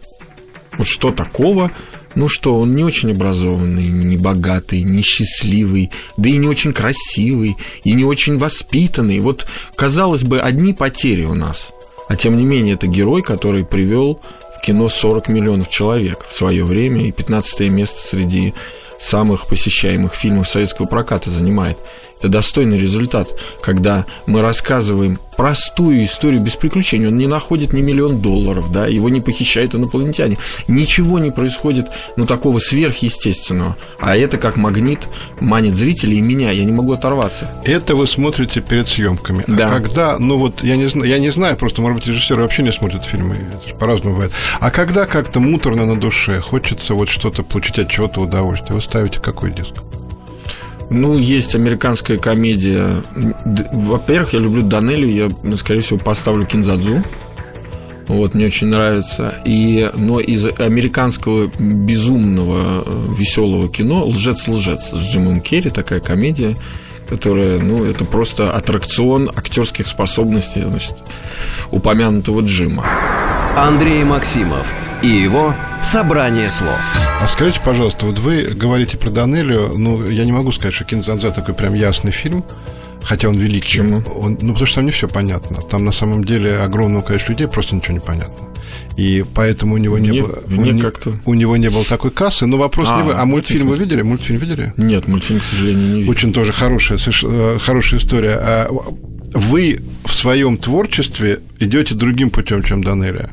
[0.79, 1.71] Вот что такого?
[2.15, 7.57] Ну что, он не очень образованный, не богатый, не счастливый, да и не очень красивый,
[7.85, 9.21] и не очень воспитанный.
[9.21, 11.73] Вот, казалось бы, одни потери у нас.
[12.09, 14.21] А тем не менее, это герой, который привел
[14.59, 18.53] в кино 40 миллионов человек в свое время и 15 место среди
[19.01, 21.79] самых посещаемых фильмов советского проката занимает.
[22.23, 27.09] Это достойный результат, когда мы рассказываем простую историю без приключений.
[27.09, 30.37] Он не находит ни миллион долларов, да, его не похищают инопланетяне.
[30.69, 33.77] Ничего не происходит, ну, такого сверхъестественного.
[33.99, 35.01] А это как магнит
[35.41, 36.53] манит зрителей и меня.
[36.53, 37.51] Я не могу оторваться.
[37.65, 39.43] Это вы смотрите перед съемками.
[39.49, 39.67] Да.
[39.67, 42.63] А когда, ну вот, я не, знаю, я не знаю, просто, может быть, режиссеры вообще
[42.63, 43.37] не смотрят фильмы,
[43.81, 44.33] по-разному бывает.
[44.61, 49.19] А когда как-то муторно на душе, хочется вот что-то получить от чего-то удовольствие, вы ставите
[49.19, 49.75] какой диск?
[50.93, 53.03] Ну, есть американская комедия.
[53.73, 57.03] Во-первых, я люблю Данелию, я, ну, скорее всего, поставлю Кинзадзу.
[58.09, 59.37] Вот, мне очень нравится.
[59.47, 66.55] И, но из американского безумного веселого кино «Лжец-лжец» с Джимом Керри, такая комедия,
[67.09, 70.97] которая, ну, это просто аттракцион актерских способностей, значит,
[71.71, 72.85] упомянутого Джима.
[73.57, 77.02] Андрей Максимов и его «Собрание слов».
[77.23, 81.31] А скажите, пожалуйста, вот вы говорите про Данелию, ну, я не могу сказать, что Кинзадза
[81.31, 82.45] такой прям ясный фильм,
[83.03, 83.79] хотя он великий.
[83.81, 84.03] Почему?
[84.17, 85.59] Он, ну, потому что там не все понятно.
[85.63, 88.49] Там на самом деле огромное количество людей, просто ничего не понятно.
[88.97, 90.83] И поэтому у него не Мне- было мне у, не-
[91.25, 92.47] у него не было такой кассы.
[92.47, 93.15] Но вопрос А, не вы.
[93.15, 94.03] А мультфильм вы видели?
[94.03, 94.75] Мультфильм видели?
[94.77, 96.11] Нет, мультфильм, к сожалению, не видел.
[96.11, 98.37] Очень тоже хорошая, э, хорошая история.
[98.41, 98.69] А
[99.35, 103.31] Вы в своем творчестве идете другим путем, чем Данелия.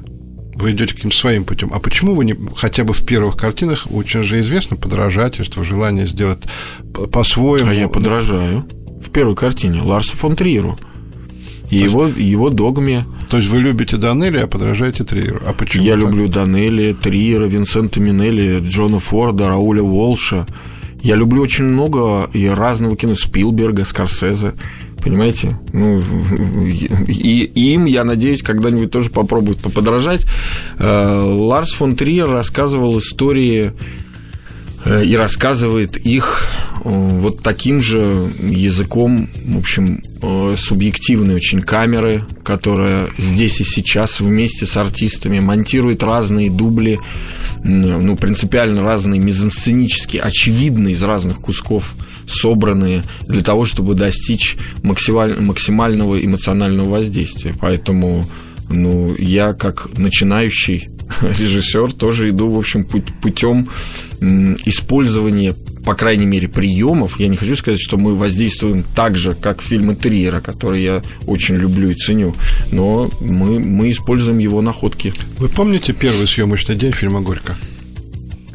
[0.60, 1.70] Вы идете каким своим путем.
[1.74, 6.40] А почему вы не хотя бы в первых картинах очень же известно подражательство, желание сделать
[6.94, 7.70] по- по-своему?
[7.70, 8.66] А я подражаю.
[9.02, 10.78] В первой картине Ларсу фон Триеру.
[11.70, 13.06] И его, его догме.
[13.30, 15.40] То есть вы любите Данелия, а подражаете Триеру.
[15.48, 15.84] А почему?
[15.84, 16.02] Я так?
[16.02, 20.46] люблю Данелли, Триера, Винсента Минелли, Джона Форда, Рауля Волша.
[21.02, 24.56] Я люблю очень много и разного кино Спилберга, Скорсезе.
[25.02, 25.58] Понимаете?
[25.72, 26.00] Ну,
[27.08, 30.26] и, им, я надеюсь, когда-нибудь тоже попробуют поподражать.
[30.78, 33.72] Э, Ларс фон Триер рассказывал истории
[34.84, 36.46] э, и рассказывает их
[36.84, 40.02] э, вот таким же языком, в общем,
[40.58, 47.00] субъективной очень камеры, которая здесь и сейчас вместе с артистами монтирует разные дубли,
[47.64, 51.96] ну, принципиально разные, мизансценические, очевидно из разных кусков
[52.30, 57.54] собранные для того, чтобы достичь максималь- максимального эмоционального воздействия.
[57.60, 58.26] Поэтому
[58.70, 60.90] ну, я как начинающий
[61.22, 63.70] режиссер тоже иду, в общем, путем
[64.66, 67.20] использования, по крайней мере, приемов.
[67.20, 71.56] Я не хочу сказать, что мы воздействуем так же, как фильмы Триера, которые я очень
[71.56, 72.36] люблю и ценю,
[72.72, 75.14] но мы, мы используем его находки.
[75.38, 77.58] Вы помните первый съемочный день фильма «Горько»?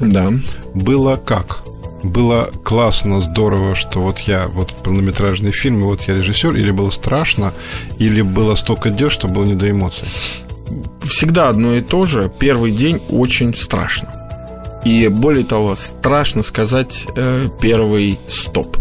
[0.01, 0.33] Да.
[0.75, 1.65] Было как?
[2.05, 6.91] Было классно, здорово, что вот я вот полнометражный фильм, и вот я режиссер, или было
[6.91, 7.55] страшно,
[7.99, 10.07] или было столько дел, что было не до эмоций.
[11.05, 12.31] всегда одно и то же.
[12.39, 14.13] Первый день очень страшно.
[14.85, 18.77] И более того, страшно сказать э, первый стоп.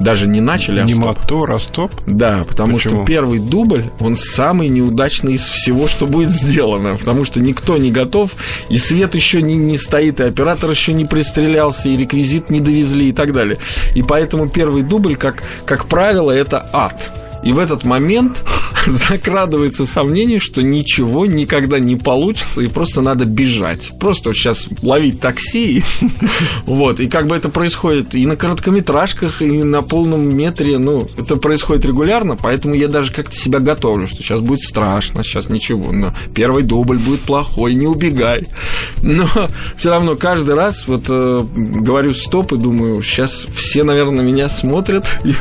[0.00, 1.04] Даже не начали, а не стоп.
[1.04, 1.92] мотор, а стоп.
[2.06, 2.96] Да, потому Почему?
[2.96, 6.94] что первый дубль, он самый неудачный из всего, что будет сделано.
[6.94, 8.30] Потому что никто не готов,
[8.68, 13.08] и свет еще не, не стоит, и оператор еще не пристрелялся, и реквизит не довезли,
[13.08, 13.58] и так далее.
[13.94, 17.10] И поэтому первый дубль, как, как правило, это ад.
[17.42, 18.44] И в этот момент
[18.86, 23.92] закрадывается сомнение, что ничего никогда не получится, и просто надо бежать.
[23.98, 25.82] Просто сейчас ловить такси.
[26.66, 27.00] Вот.
[27.00, 30.78] И как бы это происходит и на короткометражках, и на полном метре.
[30.78, 35.48] Ну, это происходит регулярно, поэтому я даже как-то себя готовлю, что сейчас будет страшно, сейчас
[35.48, 35.92] ничего.
[35.92, 38.46] Но первый дубль будет плохой, не убегай.
[39.02, 39.26] Но
[39.76, 44.48] все равно каждый раз вот э, говорю стоп и думаю, сейчас все, наверное, на меня
[44.48, 45.34] смотрят и,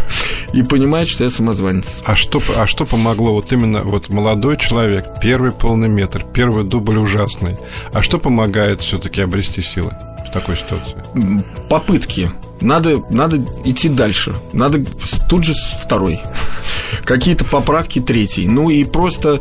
[0.57, 1.86] и понимают, что я самозванец.
[2.05, 6.97] А что, а что помогло вот именно вот молодой человек, первый полный метр, первый дубль
[6.97, 7.57] ужасный.
[7.93, 9.91] А что помогает все-таки обрести силы
[10.27, 10.95] в такой ситуации?
[11.69, 12.31] Попытки.
[12.61, 14.33] Надо, надо идти дальше.
[14.53, 14.83] Надо
[15.29, 16.19] тут же второй.
[17.03, 18.47] Какие-то поправки третий.
[18.47, 19.39] Ну и просто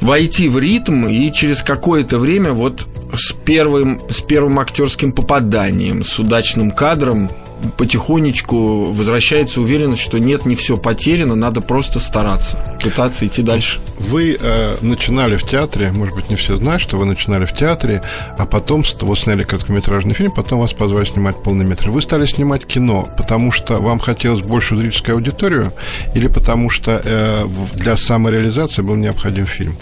[0.00, 6.18] войти в ритм и через какое-то время вот с первым, с первым актерским попаданием, с
[6.18, 7.30] удачным кадром
[7.76, 13.80] потихонечку возвращается уверенность, что нет, не все потеряно, надо просто стараться, пытаться идти дальше.
[13.98, 18.02] Вы э, начинали в театре, может быть, не все знают, что вы начинали в театре,
[18.38, 21.90] а потом вот сняли короткометражный фильм, потом вас позвали снимать полный метр.
[21.90, 25.72] Вы стали снимать кино, потому что вам хотелось большую зрительскую аудиторию,
[26.14, 29.72] или потому что э, для самореализации был необходим фильм?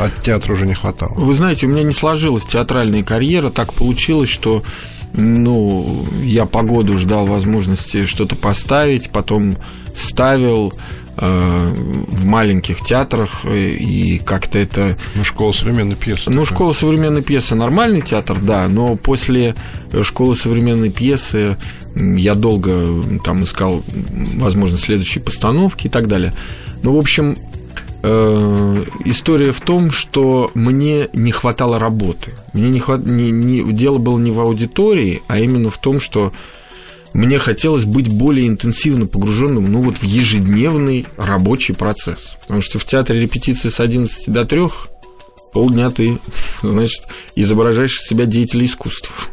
[0.00, 1.12] А театра уже не хватало.
[1.14, 3.50] Вы знаете, у меня не сложилась театральная карьера.
[3.50, 4.62] Так получилось, что
[5.14, 9.54] ну, я по году ждал возможности что-то поставить, потом
[9.94, 10.72] ставил
[11.16, 14.96] э, в маленьких театрах, э, и как-то это...
[15.14, 16.30] Ну, школа современной пьесы.
[16.30, 16.56] Ну, такая.
[16.56, 19.54] школа современной пьесы нормальный театр, да, но после
[19.92, 21.56] э, школы современной пьесы
[21.94, 22.86] я долго
[23.22, 23.82] там искал
[24.36, 26.32] возможность следующей постановки и так далее.
[26.82, 27.36] Ну, в общем,
[28.02, 32.34] э, история в том, что мне не хватало работы.
[32.52, 33.06] Мне не хват...
[33.06, 36.32] не- не- Дело было не в аудитории, а именно в том, что
[37.12, 42.36] мне хотелось быть более интенсивно погруженным ну, вот в ежедневный рабочий процесс.
[42.42, 44.62] Потому что в театре репетиции с 11 до 3
[45.52, 46.18] полдня ты,
[46.62, 49.30] значит, изображаешь из себя деятеля искусств.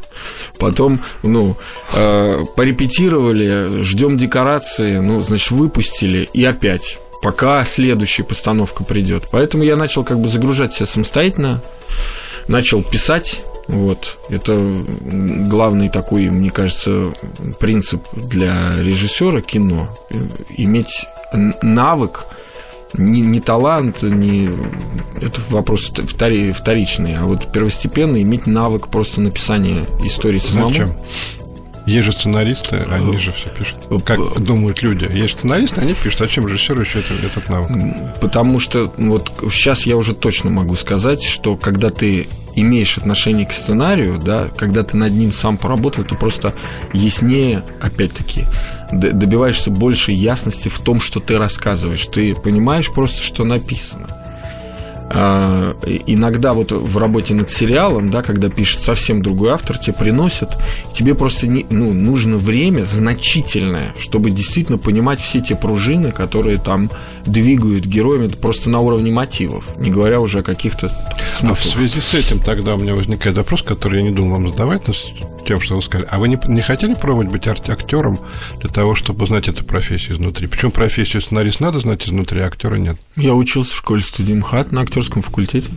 [0.59, 1.55] Потом, ну,
[1.93, 9.27] э, порепетировали, ждем декорации, ну, значит, выпустили, и опять пока следующая постановка придет.
[9.31, 11.61] Поэтому я начал как бы загружать себя самостоятельно,
[12.47, 13.41] начал писать.
[13.67, 14.17] Вот.
[14.29, 17.13] Это главный такой, мне кажется,
[17.59, 19.89] принцип для режиссера кино.
[20.57, 21.05] Иметь
[21.61, 22.25] навык,
[22.93, 24.49] не, не талант, не
[25.21, 30.69] это вопрос втори, вторичный, а вот первостепенно иметь навык просто написания истории самому.
[30.69, 30.89] Зачем?
[31.85, 33.77] Есть же сценаристы, они же все пишут.
[34.05, 35.09] Как думают люди.
[35.11, 36.21] Есть сценаристы, они пишут.
[36.21, 37.71] А чем режиссеру еще этот, этот навык?
[38.21, 43.53] Потому что вот сейчас я уже точно могу сказать, что когда ты имеешь отношение к
[43.53, 46.53] сценарию, да, когда ты над ним сам поработал, ты просто
[46.93, 48.45] яснее, опять-таки,
[48.91, 52.05] добиваешься большей ясности в том, что ты рассказываешь.
[52.07, 54.07] Ты понимаешь просто, что написано.
[55.11, 60.55] А, иногда вот в работе над сериалом, да, когда пишет совсем другой автор, тебе приносят,
[60.93, 66.91] тебе просто не, ну, нужно время значительное, чтобы действительно понимать все те пружины, которые там
[67.25, 70.89] двигают героями просто на уровне мотивов, не говоря уже о каких-то
[71.27, 71.51] смыслах.
[71.51, 74.49] А в связи с этим тогда у меня возникает вопрос, который я не думал вам
[74.49, 74.93] задавать, но
[75.49, 76.07] тем, что вы сказали.
[76.11, 78.19] А вы не, не хотели пробовать быть актером
[78.59, 80.45] для того, чтобы узнать эту профессию изнутри?
[80.45, 82.97] Почему профессию сценарист надо знать изнутри, а актера нет?
[83.15, 85.71] Я учился в школе студии МХАТ на актерском факультете.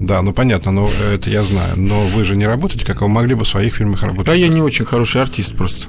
[0.00, 1.74] Да, ну понятно, но это я знаю.
[1.76, 4.24] Но вы же не работаете, как вы могли бы в своих фильмах работать.
[4.24, 5.88] Да, я не очень хороший артист просто.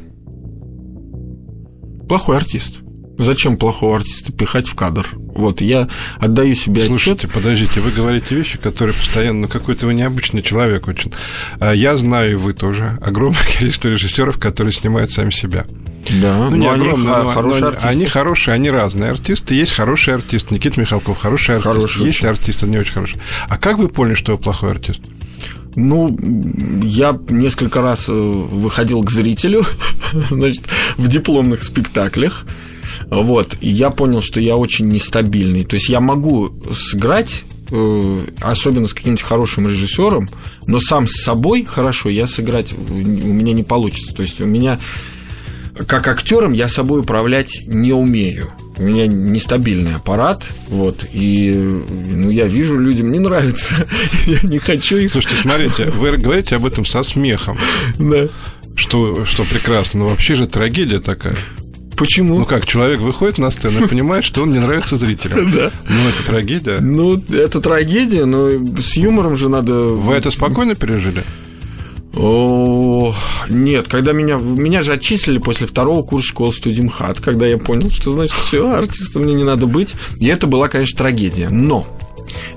[2.09, 2.81] Плохой артист.
[3.19, 5.05] Зачем плохого артиста пихать в кадр?
[5.13, 5.89] Вот, я
[6.19, 7.33] отдаю себе Слушайте, отчет.
[7.33, 11.11] подождите, вы говорите вещи, которые постоянно, ну, какой-то вы необычный человек очень.
[11.59, 15.65] А я знаю, и вы тоже, огромное количество режиссеров, которые снимают сами себя.
[16.21, 17.89] Да, ну, не они огромное, но, хорошие но артисты.
[17.89, 19.53] Они хорошие, они разные артисты.
[19.53, 21.73] Есть хороший артист, Никита Михалков, хороший артист.
[21.73, 22.29] Хороший есть очень.
[22.29, 23.19] артисты не очень хорошие.
[23.49, 25.01] А как вы поняли, что вы плохой артист?
[25.75, 26.17] Ну,
[26.81, 29.65] я несколько раз э, выходил к зрителю,
[30.29, 30.63] значит,
[30.95, 32.45] в дипломных спектаклях.
[33.09, 35.63] Вот, и я понял, что я очень нестабильный.
[35.63, 40.29] То есть я могу сыграть, э, особенно с каким-нибудь хорошим режиссером,
[40.67, 44.13] но сам с собой хорошо я сыграть у меня не получится.
[44.13, 44.79] То есть у меня
[45.87, 48.51] как актером я собой управлять не умею.
[48.77, 53.87] У меня нестабильный аппарат, вот, и ну, я вижу, людям не нравится.
[54.25, 55.11] я не хочу их.
[55.11, 57.57] Слушайте, смотрите, вы говорите об этом со смехом.
[57.97, 58.27] Да.
[58.75, 60.01] Что, что прекрасно.
[60.01, 61.35] Но вообще же трагедия такая.
[61.99, 62.39] Почему?
[62.39, 65.51] Ну как, человек выходит на сцену и понимает, что он не нравится зрителям.
[65.59, 65.71] Да.
[65.89, 66.79] Ну, это трагедия.
[66.79, 69.73] Ну, это трагедия, но с юмором же надо...
[69.73, 71.23] Вы это спокойно пережили?
[72.15, 73.13] О,
[73.49, 77.89] нет, когда меня, меня же отчислили после второго курса школы студии МХАТ, когда я понял,
[77.89, 79.93] что, значит, все, артистом мне не надо быть.
[80.19, 81.49] И это была, конечно, трагедия.
[81.49, 81.85] Но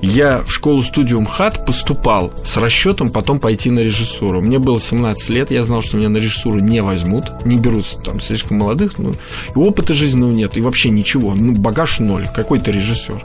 [0.01, 4.41] я в школу-студию МХАТ поступал с расчетом потом пойти на режиссуру.
[4.41, 8.20] Мне было 17 лет, я знал, что меня на режиссуру не возьмут, не берут там
[8.20, 13.25] слишком молодых, ну, и опыта жизненного нет, и вообще ничего, ну, багаж ноль, какой-то режиссер.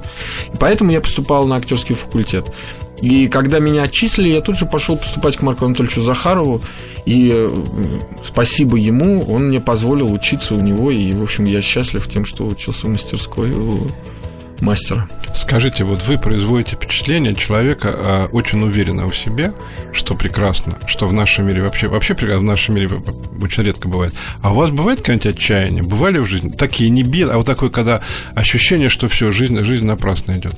[0.54, 2.52] И поэтому я поступал на актерский факультет.
[3.02, 6.62] И когда меня отчислили, я тут же пошел поступать к Марку Анатольевичу Захарову.
[7.06, 7.50] И э,
[8.24, 10.89] спасибо ему, он мне позволил учиться у него.
[10.91, 13.54] И, в общем, я счастлив тем, что учился в мастерской
[14.62, 15.08] мастера.
[15.36, 19.53] Скажите, вот вы производите впечатление человека а, очень уверенного в себе,
[19.93, 22.89] что прекрасно, что в нашем мире вообще, вообще в нашем мире
[23.41, 24.14] очень редко бывает.
[24.41, 25.84] А у вас бывает какое-нибудь отчаяние?
[25.84, 26.49] Бывали в жизни?
[26.49, 28.01] Такие не бед, а вот такое, когда
[28.36, 30.55] ощущение, что все, жизнь, жизнь напрасно идет.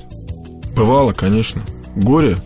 [0.74, 1.62] Бывало, конечно.
[1.96, 2.36] Горе?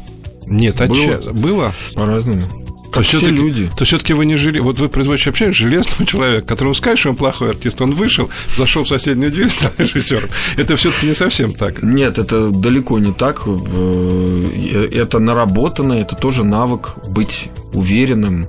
[0.46, 1.18] Нет, отча...
[1.18, 1.32] было?
[1.32, 1.72] было?
[1.94, 2.63] По-разному.
[2.94, 3.70] Как все люди.
[3.76, 4.58] То все-таки вы не жили.
[4.60, 8.84] Вот вы производите вообще железного человека, которому скажешь, что он плохой артист, он вышел, зашел
[8.84, 10.28] в соседнюю дверь, стал режиссером.
[10.56, 11.82] Это все-таки не совсем так.
[11.82, 13.42] Нет, это далеко не так.
[13.46, 18.46] Э, это наработано, это тоже навык быть уверенным,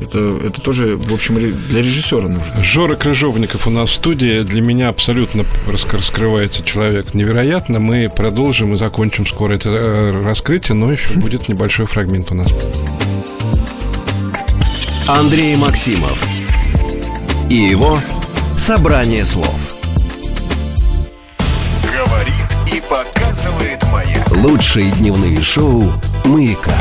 [0.00, 2.62] это, это тоже, в общем, для режиссера нужно.
[2.62, 4.42] Жора Крыжовников у нас в студии.
[4.42, 7.80] Для меня абсолютно раскрывается человек невероятно.
[7.80, 12.52] Мы продолжим и закончим скоро это э, раскрытие, но еще будет небольшой фрагмент у нас.
[15.08, 16.18] Андрей Максимов
[17.48, 17.96] и его
[18.58, 19.54] «Собрание слов».
[21.84, 24.28] Говорит и показывает маяк.
[24.32, 25.92] Лучшие дневные шоу
[26.24, 26.76] «Маяка».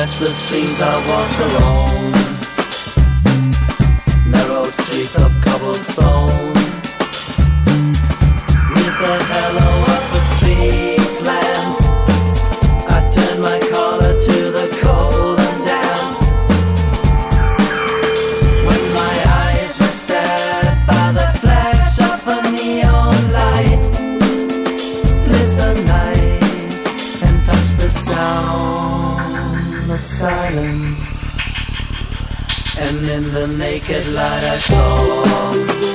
[0.00, 2.19] Restless dreams I walk alone,
[34.72, 35.89] Oh.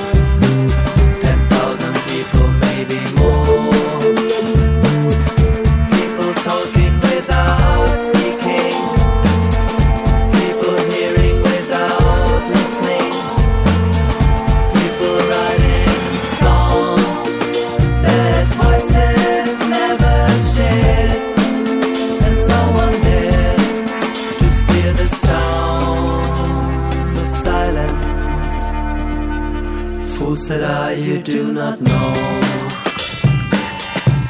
[31.26, 32.40] Do not know.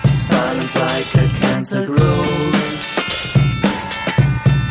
[0.09, 2.85] Silence like a cancer grows.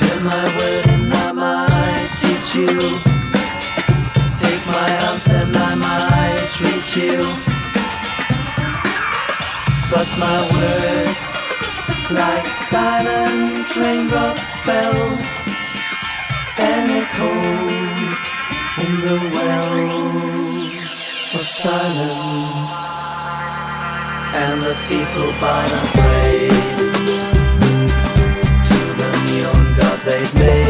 [0.02, 2.80] Hear my word and I might teach you.
[4.42, 7.22] Take my arms and I might reach you.
[9.92, 11.22] But my words,
[12.10, 15.00] like silence, raindrops fell
[16.58, 17.86] and echoed
[18.84, 19.65] in the wells of
[21.66, 22.74] silence.
[24.42, 26.50] And the people find a way
[28.70, 30.65] to the neon god they've made.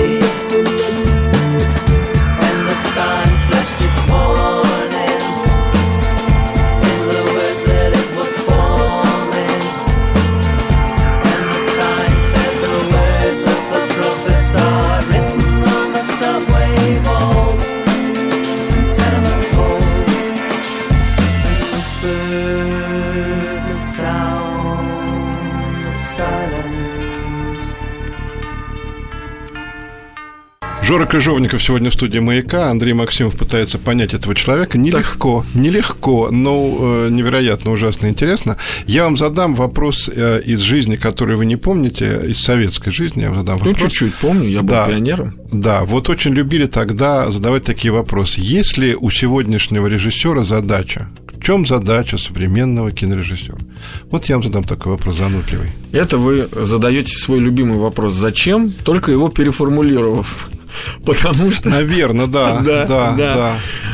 [30.85, 32.69] Жора Крыжовников сегодня в студии «Маяка».
[32.69, 34.77] Андрей Максимов пытается понять этого человека.
[34.77, 36.75] Нелегко, нелегко, но
[37.07, 38.57] э, невероятно ужасно интересно.
[38.85, 43.21] Я вам задам вопрос э, из жизни, который вы не помните, из советской жизни.
[43.21, 43.81] Я вам задам Ну, вопрос.
[43.91, 44.87] чуть-чуть помню, я был Да.
[44.87, 45.33] пионером.
[45.51, 48.35] Да, вот очень любили тогда задавать такие вопросы.
[48.41, 51.09] Есть ли у сегодняшнего режиссера задача?
[51.33, 53.57] В чем задача современного кинорежиссера?
[54.11, 55.69] Вот я вам задам такой вопрос занудливый.
[55.93, 60.47] Это вы задаете свой любимый вопрос «Зачем?», только его переформулировав.
[61.05, 61.69] Потому что...
[61.69, 63.15] Наверное, да, да, да.
[63.15, 63.53] да.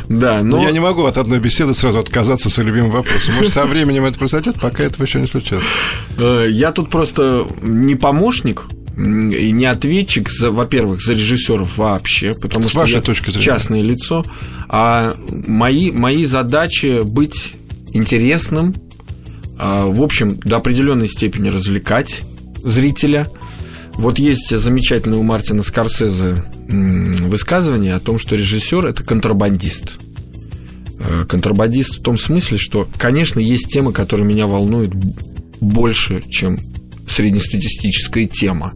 [0.10, 0.64] Да, Но но...
[0.64, 3.36] я не могу от одной беседы сразу отказаться с любимым вопросом.
[3.36, 5.64] Может, со временем это произойдет, пока этого еще не случилось.
[6.18, 8.66] Э, Я тут просто не помощник
[8.98, 13.46] и не ответчик, за, во-первых, за режиссеров вообще, потому С что вашей я точки зрения.
[13.46, 14.24] частное лицо,
[14.68, 17.54] а мои, мои задачи быть
[17.94, 18.74] интересным,
[19.58, 22.22] а, в общем, до определенной степени развлекать
[22.64, 23.26] зрителя.
[23.96, 26.36] Вот есть замечательное у Мартина Скорсезе
[26.68, 30.00] высказывание о том, что режиссер это контрабандист.
[31.00, 34.94] Э, Контрабандист в том смысле, что, конечно, есть темы, которые меня волнуют
[35.60, 36.58] больше, чем
[37.08, 38.74] среднестатистическая тема.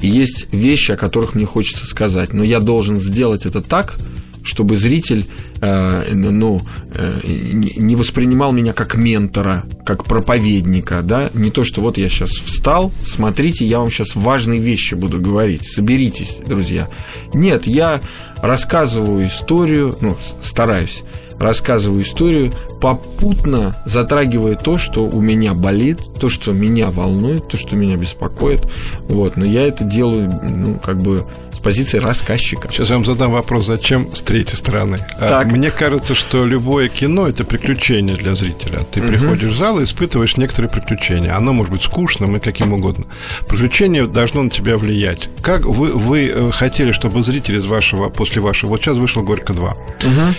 [0.00, 3.98] Есть вещи, о которых мне хочется сказать, но я должен сделать это так,
[4.42, 5.26] чтобы зритель
[5.60, 6.60] э, ну,
[6.94, 12.30] э, не воспринимал меня как ментора, как проповедника, да, не то, что вот я сейчас
[12.30, 16.88] встал, смотрите, я вам сейчас важные вещи буду говорить, соберитесь, друзья.
[17.34, 18.00] Нет, я
[18.42, 21.02] рассказываю историю, ну, стараюсь,
[21.38, 27.76] рассказываю историю, попутно затрагивая то, что у меня болит, то, что меня волнует, то, что
[27.76, 28.62] меня беспокоит.
[29.08, 31.26] Вот, но я это делаю, ну, как бы
[31.60, 32.68] позиции рассказчика.
[32.70, 34.96] Сейчас я вам задам вопрос, зачем с третьей стороны.
[35.18, 35.52] А, Так.
[35.52, 38.80] Мне кажется, что любое кино– это приключение для зрителя.
[38.90, 41.36] Ты приходишь в зал и испытываешь некоторые приключения.
[41.36, 43.06] Оно может быть скучным и каким угодно.
[43.48, 45.28] Приключение должно на тебя влиять.
[45.42, 48.70] Как вы, вы э, хотели, чтобы зритель из вашего, после вашего...
[48.70, 49.70] Вот сейчас вышел «Горько 2».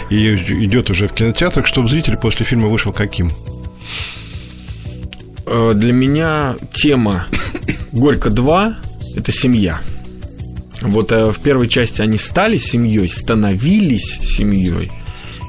[0.10, 0.34] И
[0.66, 3.32] идет уже в кинотеатрах, чтобы зритель после фильма вышел каким?
[5.46, 7.26] Э, Для меня тема
[7.92, 8.76] Горько 2
[9.18, 9.82] это семья.
[10.82, 14.92] Вот э, в первой части они стали семьей, становились семьей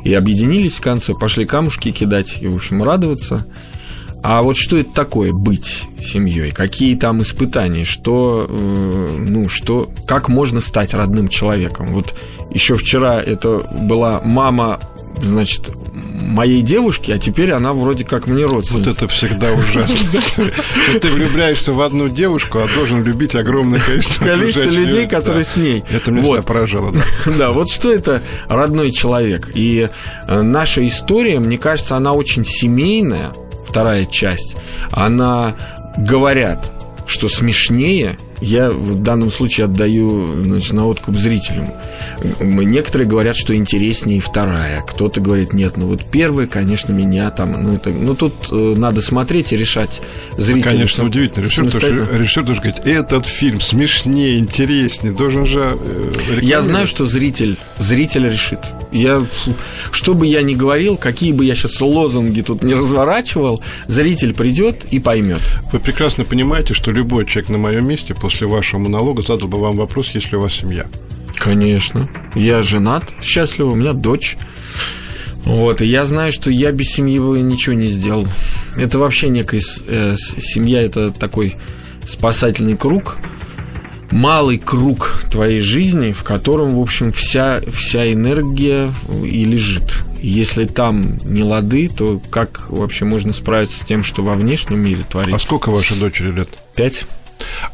[0.05, 3.47] и объединились в конце, пошли камушки кидать и, в общем, радоваться.
[4.23, 6.53] А вот что это такое быть семьей?
[6.53, 7.85] Какие там испытания?
[7.85, 11.87] Что, э, ну, что, как можно стать родным человеком?
[11.87, 12.15] Вот
[12.51, 14.79] еще вчера это была мама,
[15.23, 18.91] значит, моей девушки, а теперь она вроде как мне Вот родственница.
[18.91, 19.97] это всегда ужасно.
[21.01, 25.85] Ты влюбляешься в одну девушку, а должен любить огромное количество Количество людей, которые с ней.
[25.91, 26.47] Это меня Вот.
[26.47, 27.01] поражало, да.
[27.39, 29.51] Да, вот что это родной человек.
[29.55, 29.89] И
[30.27, 33.33] э, наша история, мне кажется, она очень семейная,
[33.69, 34.57] вторая часть.
[34.91, 35.55] Она,
[35.99, 36.73] говорят,
[37.07, 41.71] что смешнее, я в данном случае отдаю значит, на откуп зрителям.
[42.41, 44.83] Некоторые говорят, что интереснее вторая.
[44.83, 47.53] Кто-то говорит, нет, ну вот первая, конечно, меня там...
[47.63, 50.03] Ну, это, ну тут э, надо смотреть и решать
[50.37, 50.71] зрителям.
[50.71, 51.45] Конечно, сам- удивительно.
[51.45, 57.07] Режиссер, что режиссер должен говорить, этот фильм смешнее, интереснее, должен же э, Я знаю, что
[57.07, 58.59] зритель, зритель решит.
[58.91, 59.25] Я,
[59.93, 64.85] что бы я ни говорил, какие бы я сейчас лозунги тут не разворачивал, зритель придет
[64.91, 65.41] и поймет.
[65.73, 69.77] Вы прекрасно понимаете, что любой человек на моем месте после вашего монолога задал бы вам
[69.77, 70.87] вопрос, есть ли у вас семья.
[71.37, 72.09] Конечно.
[72.35, 74.37] Я женат, счастлив, у меня дочь.
[75.45, 78.27] Вот, и я знаю, что я без семьи бы ничего не сделал.
[78.77, 81.57] Это вообще некая э, семья, это такой
[82.07, 83.19] спасательный круг,
[84.13, 88.93] малый круг твоей жизни, в котором, в общем, вся, вся энергия
[89.25, 90.05] и лежит.
[90.21, 95.03] Если там не лады, то как вообще можно справиться с тем, что во внешнем мире
[95.09, 95.45] А творится?
[95.45, 96.49] сколько вашей дочери лет?
[96.77, 97.07] Пять?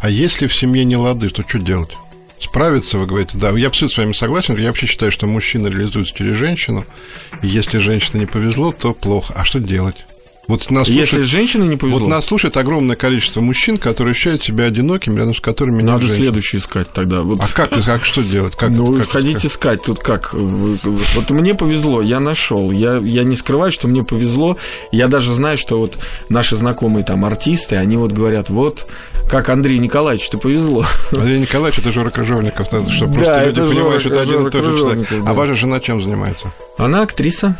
[0.01, 1.91] А если в семье не лады, то что делать?
[2.41, 3.51] Справиться, вы говорите, да.
[3.51, 4.57] Я абсолютно с вами согласен.
[4.57, 6.85] Я вообще считаю, что мужчина реализуется через женщину.
[7.43, 9.35] И если женщине не повезло, то плохо.
[9.37, 10.07] А что делать?
[10.49, 14.43] Вот нас Если слушает, женщине не повезло, вот нас слушает огромное количество мужчин, которые ощущают
[14.43, 16.17] себя одинокими, рядом с которыми нет надо женщин.
[16.17, 17.21] следующий искать тогда.
[17.21, 17.39] Вот.
[17.41, 18.57] А как, как что делать?
[18.57, 20.33] Как, ну, как ходите искать, тут как?
[20.33, 22.71] Вот мне повезло, я нашел.
[22.71, 24.57] Я, я не скрываю, что мне повезло.
[24.91, 25.99] Я даже знаю, что вот
[26.31, 28.87] наши знакомые там артисты, они вот говорят, вот,
[29.31, 30.87] как Андрей Николаевич, ты повезло.
[31.13, 34.65] Андрей Николаевич, это Жора Крыжовников, Да, просто это люди понимают, что это один и тот
[34.65, 35.09] же человек.
[35.13, 35.33] А да.
[35.35, 36.51] ваша жена чем занимается?
[36.79, 37.55] Она актриса,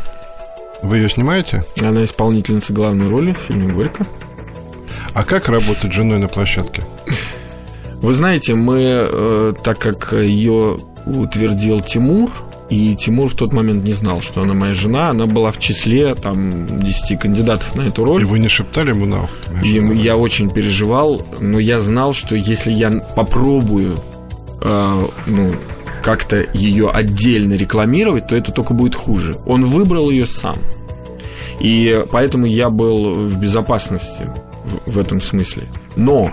[0.81, 1.63] Вы ее снимаете?
[1.81, 4.05] она исполнительница главной роли в фильме «Горько».
[5.13, 6.83] А как работать женой на площадке?
[8.01, 12.29] Вы знаете, мы, э, так как ее утвердил Тимур,
[12.69, 16.13] и Тимур в тот момент не знал, что она моя жена, она была в числе
[16.15, 18.21] там 10 кандидатов на эту роль.
[18.21, 19.33] И вы не шептали ему на ухо?
[19.63, 19.93] И жена?
[19.93, 23.97] я очень переживал, но я знал, что если я попробую
[24.61, 25.55] э, ну,
[26.01, 29.35] как-то ее отдельно рекламировать, то это только будет хуже.
[29.45, 30.55] Он выбрал ее сам.
[31.59, 34.27] И поэтому я был в безопасности
[34.85, 35.63] в, этом смысле.
[35.95, 36.31] Но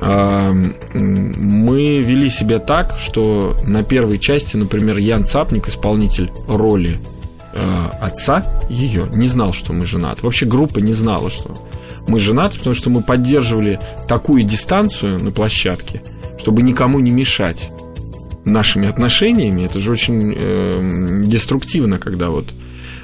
[0.00, 0.52] э,
[0.92, 6.98] мы вели себя так, что на первой части, например, Ян Цапник, исполнитель роли
[7.54, 10.22] э, отца ее, не знал, что мы женаты.
[10.22, 11.54] Вообще группа не знала, что
[12.06, 16.02] мы женаты, потому что мы поддерживали такую дистанцию на площадке,
[16.38, 17.70] чтобы никому не мешать
[18.46, 19.62] нашими отношениями.
[19.62, 22.46] Это же очень э, деструктивно, когда вот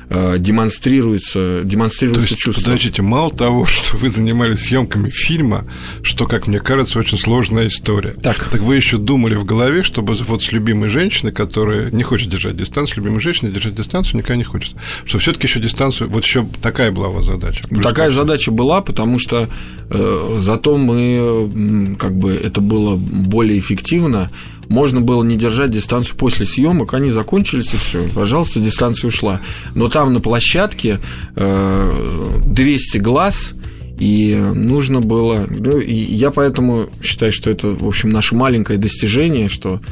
[0.08, 1.32] э, демонстрируется,
[1.62, 2.62] То демонстрируется есть, чувство.
[2.62, 5.64] подождите, мало того, что вы занимались съемками фильма,
[6.02, 8.12] что, как мне кажется, очень сложная история.
[8.22, 8.48] Так.
[8.50, 12.56] Так вы еще думали в голове, чтобы вот с любимой женщиной, которая не хочет держать
[12.56, 14.76] дистанцию, с любимой женщиной держать дистанцию никогда не хочет.
[15.04, 17.66] Что все-таки еще дистанцию, вот еще такая была у вас задача.
[17.68, 19.48] Плюс Такая задача была, потому что
[19.90, 24.30] э, зато мы, как бы, это было более эффективно.
[24.72, 28.08] Можно было не держать дистанцию после съемок, они закончились и все.
[28.14, 29.38] Пожалуйста, дистанция ушла.
[29.74, 30.98] Но там на площадке
[31.36, 33.52] э, 200 глаз,
[33.98, 35.46] и нужно было...
[35.46, 39.82] Ну, и я поэтому считаю, что это, в общем, наше маленькое достижение, что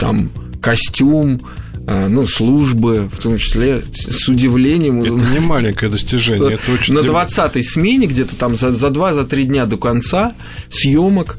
[0.00, 0.30] там
[0.60, 1.40] костюм,
[1.86, 6.92] э, ну, службы, в том числе, с удивлением Это не маленькое достижение, это очень...
[6.92, 10.34] на для- 20-й смене, где-то там за, за 2-3 три дня до конца
[10.70, 11.38] съемок,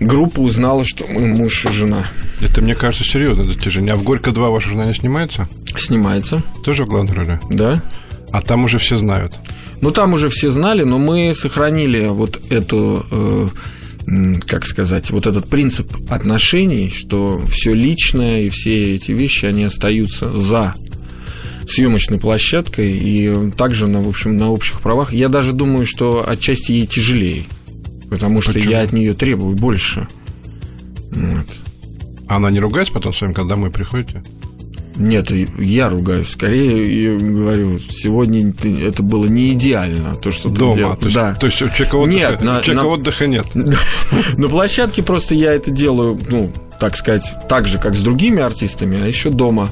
[0.00, 2.06] группа узнала, что мы муж и жена.
[2.40, 3.94] Это, мне кажется, серьезное достижение.
[3.94, 5.48] А в «Горько 2» ваша жена не снимается?
[5.76, 7.40] Снимается, Тоже в главной роли?
[7.50, 7.82] да.
[8.30, 9.34] А там уже все знают.
[9.80, 13.46] Ну, там уже все знали, но мы сохранили вот эту, э,
[14.46, 20.34] как сказать, вот этот принцип отношений, что все личное и все эти вещи, они остаются
[20.34, 20.74] за
[21.66, 25.12] съемочной площадкой и также, на, в общем, на общих правах.
[25.14, 27.44] Я даже думаю, что отчасти ей тяжелее,
[28.10, 28.70] потому что Почему?
[28.72, 30.06] я от нее требую больше.
[31.12, 31.46] Вот.
[32.28, 34.22] Она не ругается потом с вами, когда домой приходите?
[34.96, 36.28] Нет, я ругаюсь.
[36.28, 40.74] Скорее, я говорю, сегодня ты- это было не идеально, то, что ты Дома.
[40.74, 40.96] делал.
[40.96, 41.34] То есть, да.
[41.34, 43.46] то есть у человека отдыха, Нет, на- человека на- отдыха нет.
[44.36, 49.00] На площадке просто я это делаю, ну, так сказать, так же, как с другими артистами,
[49.02, 49.70] а еще дома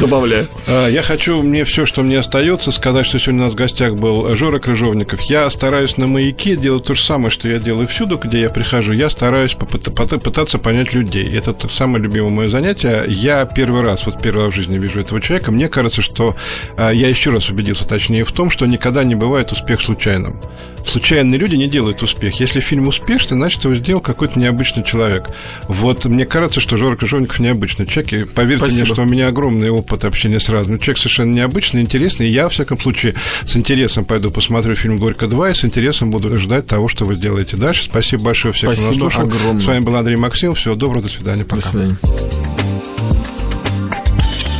[0.00, 0.48] добавляю.
[0.66, 3.94] А, Я хочу мне все, что мне остается, сказать, что сегодня у нас в гостях
[3.94, 5.20] был Жора Крыжовников.
[5.22, 8.92] Я стараюсь на маяке делать то же самое, что я делаю всюду, где я прихожу.
[8.92, 11.24] Я стараюсь пытаться понять людей.
[11.36, 13.04] Это самое любимое мое занятие.
[13.08, 15.52] Я первый раз, вот первый раз в жизни вижу этого человека.
[15.52, 16.34] Мне кажется, что
[16.76, 20.40] а, я еще раз убедился, точнее, в том, что никогда не бывает успех случайным.
[20.86, 22.40] Случайные люди не делают успех.
[22.40, 25.28] Если фильм успешный, значит, его сделал какой-то необычный человек.
[25.68, 28.12] Вот мне кажется, что Жора Крыжовников необычный человек.
[28.12, 28.94] И поверьте мне, Спасибо.
[28.94, 30.78] что у меня огромный опыт общения с разными.
[30.78, 32.28] Человек совершенно необычный, интересный.
[32.28, 33.14] И я, во всяком случае,
[33.44, 37.16] с интересом пойду посмотрю фильм «Горько 2» и с интересом буду ждать того, что вы
[37.16, 37.84] сделаете дальше.
[37.84, 39.22] Спасибо большое всем, кто нас слушал.
[39.22, 39.60] огромное.
[39.60, 40.58] С вами был Андрей Максимов.
[40.58, 41.44] Всего доброго, до свидания.
[41.44, 41.56] Пока.
[41.56, 41.96] До свидания.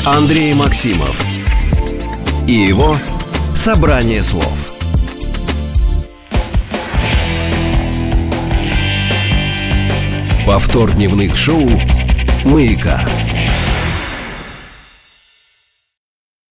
[0.04, 1.24] Андрей Максимов
[2.46, 2.96] и его
[3.56, 4.71] «Собрание слов».
[10.46, 11.68] Повтор дневных шоу
[12.44, 13.04] «Маяка».